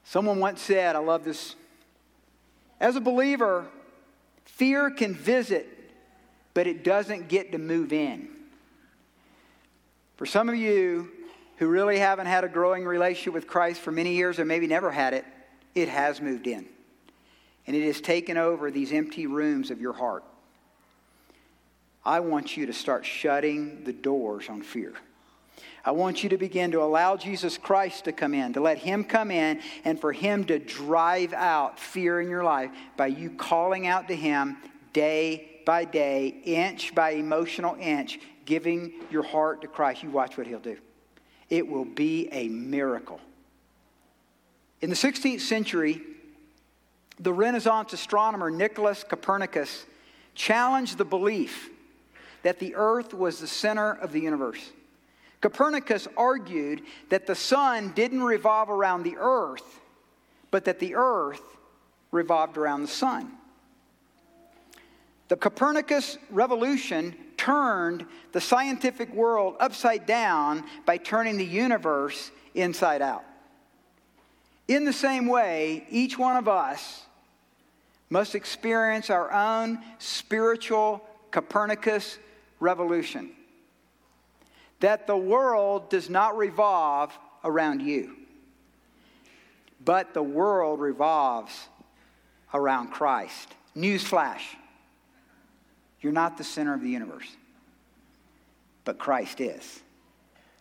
Someone 0.04 0.40
once 0.40 0.60
said, 0.60 0.96
I 0.96 0.98
love 0.98 1.24
this. 1.24 1.54
As 2.80 2.96
a 2.96 3.00
believer, 3.00 3.66
fear 4.44 4.90
can 4.90 5.14
visit, 5.14 5.68
but 6.54 6.66
it 6.66 6.82
doesn't 6.82 7.28
get 7.28 7.52
to 7.52 7.58
move 7.58 7.92
in. 7.92 8.28
For 10.16 10.26
some 10.26 10.48
of 10.48 10.56
you 10.56 11.10
who 11.56 11.68
really 11.68 11.98
haven't 11.98 12.26
had 12.26 12.44
a 12.44 12.48
growing 12.48 12.84
relationship 12.84 13.34
with 13.34 13.46
Christ 13.46 13.80
for 13.80 13.92
many 13.92 14.14
years 14.14 14.38
or 14.38 14.44
maybe 14.44 14.66
never 14.66 14.90
had 14.90 15.14
it, 15.14 15.24
it 15.74 15.88
has 15.88 16.20
moved 16.20 16.46
in 16.46 16.66
and 17.70 17.76
it 17.76 17.86
has 17.86 18.00
taken 18.00 18.36
over 18.36 18.68
these 18.68 18.90
empty 18.90 19.28
rooms 19.28 19.70
of 19.70 19.80
your 19.80 19.92
heart. 19.92 20.24
I 22.04 22.18
want 22.18 22.56
you 22.56 22.66
to 22.66 22.72
start 22.72 23.06
shutting 23.06 23.84
the 23.84 23.92
doors 23.92 24.48
on 24.48 24.62
fear. 24.62 24.92
I 25.84 25.92
want 25.92 26.24
you 26.24 26.30
to 26.30 26.36
begin 26.36 26.72
to 26.72 26.82
allow 26.82 27.16
Jesus 27.16 27.58
Christ 27.58 28.06
to 28.06 28.12
come 28.12 28.34
in, 28.34 28.54
to 28.54 28.60
let 28.60 28.78
Him 28.78 29.04
come 29.04 29.30
in, 29.30 29.60
and 29.84 30.00
for 30.00 30.10
Him 30.10 30.46
to 30.46 30.58
drive 30.58 31.32
out 31.32 31.78
fear 31.78 32.20
in 32.20 32.28
your 32.28 32.42
life 32.42 32.72
by 32.96 33.06
you 33.06 33.30
calling 33.30 33.86
out 33.86 34.08
to 34.08 34.16
Him 34.16 34.56
day 34.92 35.60
by 35.64 35.84
day, 35.84 36.26
inch 36.26 36.92
by 36.92 37.10
emotional 37.10 37.76
inch, 37.78 38.18
giving 38.46 38.94
your 39.12 39.22
heart 39.22 39.60
to 39.60 39.68
Christ. 39.68 40.02
You 40.02 40.10
watch 40.10 40.36
what 40.36 40.48
He'll 40.48 40.58
do. 40.58 40.76
It 41.48 41.68
will 41.68 41.84
be 41.84 42.28
a 42.32 42.48
miracle. 42.48 43.20
In 44.80 44.90
the 44.90 44.96
16th 44.96 45.42
century, 45.42 46.02
the 47.20 47.32
Renaissance 47.32 47.92
astronomer 47.92 48.50
Nicholas 48.50 49.04
Copernicus 49.04 49.84
challenged 50.34 50.96
the 50.96 51.04
belief 51.04 51.68
that 52.42 52.58
the 52.58 52.74
earth 52.74 53.12
was 53.12 53.38
the 53.38 53.46
center 53.46 53.92
of 53.92 54.12
the 54.12 54.20
universe. 54.20 54.70
Copernicus 55.42 56.08
argued 56.16 56.82
that 57.10 57.26
the 57.26 57.34
sun 57.34 57.92
didn't 57.94 58.22
revolve 58.22 58.70
around 58.70 59.02
the 59.02 59.16
earth, 59.18 59.80
but 60.50 60.64
that 60.64 60.78
the 60.78 60.94
earth 60.94 61.42
revolved 62.10 62.56
around 62.56 62.82
the 62.82 62.88
sun. 62.88 63.30
The 65.28 65.36
Copernicus 65.36 66.18
revolution 66.30 67.14
turned 67.36 68.04
the 68.32 68.40
scientific 68.40 69.12
world 69.14 69.56
upside 69.60 70.06
down 70.06 70.64
by 70.86 70.96
turning 70.96 71.36
the 71.36 71.44
universe 71.44 72.30
inside 72.54 73.00
out. 73.00 73.24
In 74.68 74.84
the 74.84 74.92
same 74.92 75.26
way, 75.26 75.86
each 75.90 76.18
one 76.18 76.36
of 76.36 76.48
us 76.48 77.04
must 78.10 78.34
experience 78.34 79.08
our 79.08 79.32
own 79.32 79.78
spiritual 79.98 81.02
Copernicus 81.30 82.18
revolution. 82.58 83.30
That 84.80 85.06
the 85.06 85.16
world 85.16 85.90
does 85.90 86.10
not 86.10 86.36
revolve 86.36 87.16
around 87.44 87.82
you, 87.82 88.16
but 89.84 90.12
the 90.12 90.22
world 90.22 90.80
revolves 90.80 91.68
around 92.52 92.88
Christ. 92.88 93.54
Newsflash 93.76 94.42
you're 96.00 96.12
not 96.12 96.38
the 96.38 96.44
center 96.44 96.74
of 96.74 96.82
the 96.82 96.88
universe, 96.88 97.36
but 98.84 98.98
Christ 98.98 99.40
is. 99.40 99.80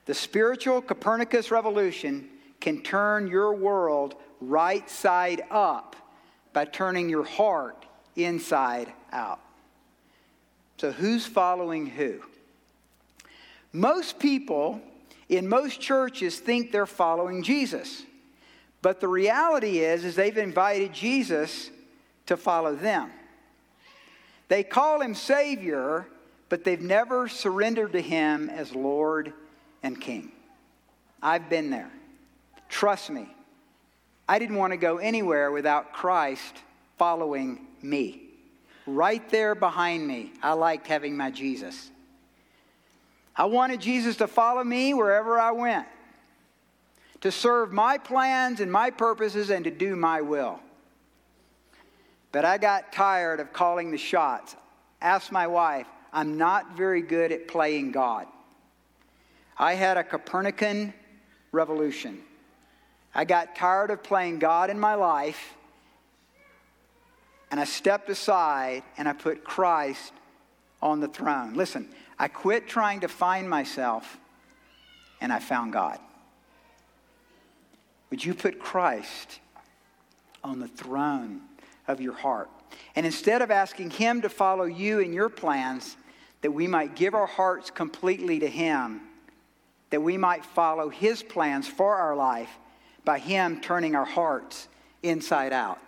The 0.06 0.14
spiritual 0.14 0.82
Copernicus 0.82 1.52
revolution 1.52 2.30
can 2.60 2.82
turn 2.82 3.28
your 3.28 3.54
world 3.54 4.16
right 4.42 4.90
side 4.90 5.44
up 5.50 5.96
by 6.60 6.66
turning 6.66 7.08
your 7.08 7.24
heart 7.24 7.86
inside 8.18 8.92
out. 9.14 9.40
So, 10.76 10.92
who's 10.92 11.26
following 11.26 11.86
who? 11.86 12.20
Most 13.72 14.20
people 14.20 14.82
in 15.30 15.48
most 15.48 15.80
churches 15.80 16.38
think 16.38 16.74
they're 16.74 16.86
following 16.86 17.44
Jesus. 17.44 18.04
But 18.82 19.00
the 19.00 19.08
reality 19.08 19.80
is 19.80 20.04
is 20.04 20.18
they've 20.18 20.38
invited 20.38 20.92
Jesus 20.92 21.70
to 22.26 22.36
follow 22.36 22.76
them. 22.76 23.10
They 24.50 24.64
call 24.64 25.00
him 25.00 25.16
Savior, 25.16 26.08
but 26.50 26.66
they've 26.66 26.82
never 26.82 27.30
surrendered 27.30 27.94
to 27.94 28.02
him 28.02 28.50
as 28.50 28.76
Lord 28.76 29.32
and 29.82 30.02
King. 30.02 30.34
I've 31.24 31.50
been 31.50 31.70
there. 31.70 31.92
Trust 32.68 33.12
me, 33.12 33.34
I 34.30 34.38
didn't 34.38 34.58
want 34.58 34.74
to 34.74 34.78
go 34.78 35.00
anywhere 35.00 35.52
without 35.52 35.92
Christ 35.92 36.54
following 37.00 37.66
me. 37.82 38.22
Right 38.86 39.28
there 39.30 39.56
behind 39.56 40.08
me, 40.08 40.34
I 40.44 40.54
liked 40.54 40.86
having 40.86 41.18
my 41.18 41.32
Jesus. 41.32 41.90
I 43.36 43.46
wanted 43.46 43.82
Jesus 43.82 44.18
to 44.18 44.28
follow 44.28 44.64
me 44.64 44.94
wherever 44.94 45.40
I 45.40 45.50
went, 45.50 45.88
to 47.22 47.32
serve 47.32 47.74
my 47.74 47.98
plans 47.98 48.60
and 48.60 48.72
my 48.72 48.92
purposes 48.92 49.50
and 49.50 49.64
to 49.64 49.72
do 49.72 49.96
my 49.96 50.22
will. 50.22 50.60
But 52.32 52.46
I 52.46 52.60
got 52.60 52.94
tired 52.94 53.40
of 53.40 53.52
calling 53.52 53.90
the 53.90 53.98
shots. 53.98 54.56
Asked 55.02 55.32
my 55.32 55.48
wife, 55.48 55.88
I'm 56.14 56.38
not 56.38 56.78
very 56.78 57.02
good 57.02 57.32
at 57.32 57.48
playing 57.48 57.94
God. 57.94 58.28
I 59.58 59.74
had 59.74 59.98
a 59.98 60.04
Copernican 60.04 60.94
revolution. 61.52 62.22
I 63.14 63.26
got 63.26 63.56
tired 63.56 63.90
of 63.90 64.04
playing 64.04 64.40
God 64.40 64.70
in 64.70 64.80
my 64.80 64.96
life, 64.96 65.56
and 67.52 67.60
I 67.60 67.64
stepped 67.64 68.10
aside 68.10 68.84
and 68.98 69.08
I 69.08 69.14
put 69.14 69.44
Christ 69.44 70.14
on 70.82 71.00
the 71.00 71.08
throne. 71.08 71.56
Listen, 71.56 71.90
I 72.18 72.28
quit 72.28 72.68
trying 72.68 73.00
to 73.02 73.08
find 73.08 73.50
myself, 73.50 74.18
and 75.20 75.34
I 75.34 75.40
found 75.40 75.74
God. 75.74 76.00
Would 78.10 78.24
you 78.24 78.34
put 78.34 78.60
Christ 78.60 79.40
on 80.44 80.60
the 80.60 80.68
throne 80.68 81.42
of 81.88 82.02
your 82.02 82.14
heart? 82.14 82.50
And 82.96 83.06
instead 83.06 83.42
of 83.42 83.52
asking 83.52 83.92
Him 83.92 84.22
to 84.22 84.30
follow 84.30 84.66
you 84.66 85.00
in 85.00 85.14
your 85.14 85.30
plans, 85.30 85.98
that 86.42 86.52
we 86.52 86.68
might 86.68 86.96
give 86.96 87.14
our 87.14 87.28
hearts 87.28 87.70
completely 87.70 88.40
to 88.40 88.48
Him, 88.48 89.02
that 89.90 90.02
we 90.02 90.18
might 90.18 90.46
follow 90.46 90.90
His 90.90 91.24
plans 91.24 91.68
for 91.68 91.96
our 91.96 92.16
life 92.16 92.50
by 93.10 93.18
Him 93.18 93.60
turning 93.60 93.96
our 93.96 94.06
hearts 94.06 94.68
inside 95.02 95.52
out. 95.52 95.80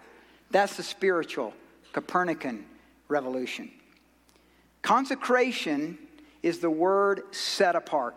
That's 0.50 0.76
the 0.76 0.82
spiritual 0.82 1.54
Copernican 1.94 2.66
revolution. 3.10 3.70
Consecration 4.82 6.00
is 6.42 6.58
the 6.58 6.70
word 6.72 7.22
set 7.30 7.76
apart. 7.76 8.16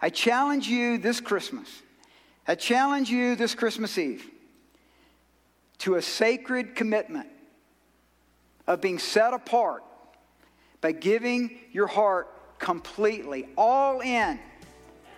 I 0.00 0.10
challenge 0.10 0.66
you 0.66 0.98
this 0.98 1.20
Christmas, 1.20 1.68
I 2.48 2.56
challenge 2.56 3.08
you 3.08 3.36
this 3.36 3.54
Christmas 3.54 3.96
Eve 3.96 4.28
to 5.78 5.94
a 5.94 6.02
sacred 6.02 6.74
commitment 6.74 7.28
of 8.66 8.80
being 8.80 8.98
set 8.98 9.32
apart 9.32 9.84
by 10.80 10.90
giving 10.90 11.56
your 11.70 11.86
heart 11.86 12.58
completely, 12.58 13.46
all 13.56 14.00
in, 14.00 14.40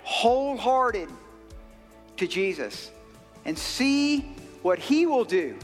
wholehearted 0.02 1.08
to 2.16 2.26
Jesus 2.26 2.90
and 3.44 3.58
see 3.58 4.20
what 4.62 4.78
He 4.78 5.06
will 5.06 5.24
do 5.24 5.56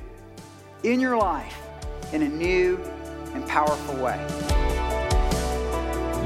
in 0.82 1.00
your 1.00 1.16
life 1.16 1.56
in 2.12 2.22
a 2.22 2.28
new 2.28 2.78
and 3.34 3.46
powerful 3.46 3.94
way. 3.96 4.18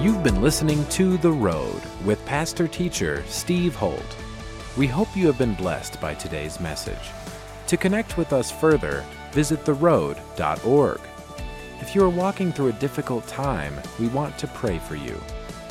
You've 0.01 0.23
been 0.23 0.43
listening 0.43 0.85
to 0.89 1.17
The 1.19 1.31
Road 1.31 1.81
with 2.05 2.25
pastor 2.27 2.69
teacher 2.69 3.25
Steve 3.29 3.75
Holt. 3.75 4.17
We 4.77 4.87
hope 4.87 5.17
you 5.17 5.27
have 5.29 5.39
been 5.39 5.55
blessed 5.55 6.01
by 6.01 6.15
today's 6.15 6.61
message. 6.61 7.11
To 7.69 7.77
connect 7.77 8.19
with 8.19 8.33
us 8.33 8.51
further, 8.51 9.05
visit 9.33 9.65
theroad.org. 9.65 11.01
If 11.81 11.95
you 11.95 12.05
are 12.05 12.09
walking 12.09 12.53
through 12.53 12.69
a 12.69 12.73
difficult 12.73 13.27
time, 13.27 13.81
we 14.01 14.09
want 14.09 14.37
to 14.39 14.47
pray 14.49 14.79
for 14.79 14.97
you. 14.97 15.21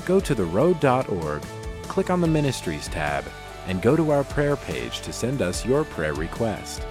Go 0.05 0.19
to 0.19 0.33
theroad.org, 0.33 1.41
click 1.83 2.09
on 2.09 2.21
the 2.21 2.27
Ministries 2.27 2.87
tab, 2.87 3.25
and 3.67 3.81
go 3.81 3.95
to 3.95 4.11
our 4.11 4.23
prayer 4.23 4.55
page 4.55 5.01
to 5.01 5.13
send 5.13 5.41
us 5.41 5.65
your 5.65 5.83
prayer 5.83 6.13
request. 6.13 6.85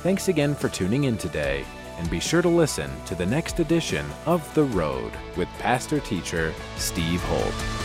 Thanks 0.00 0.28
again 0.28 0.54
for 0.54 0.68
tuning 0.68 1.04
in 1.04 1.16
today, 1.16 1.64
and 1.98 2.10
be 2.10 2.20
sure 2.20 2.42
to 2.42 2.48
listen 2.48 2.90
to 3.06 3.14
the 3.14 3.26
next 3.26 3.60
edition 3.60 4.06
of 4.26 4.52
The 4.54 4.64
Road 4.64 5.12
with 5.36 5.48
pastor 5.58 6.00
teacher 6.00 6.52
Steve 6.76 7.22
Holt. 7.22 7.83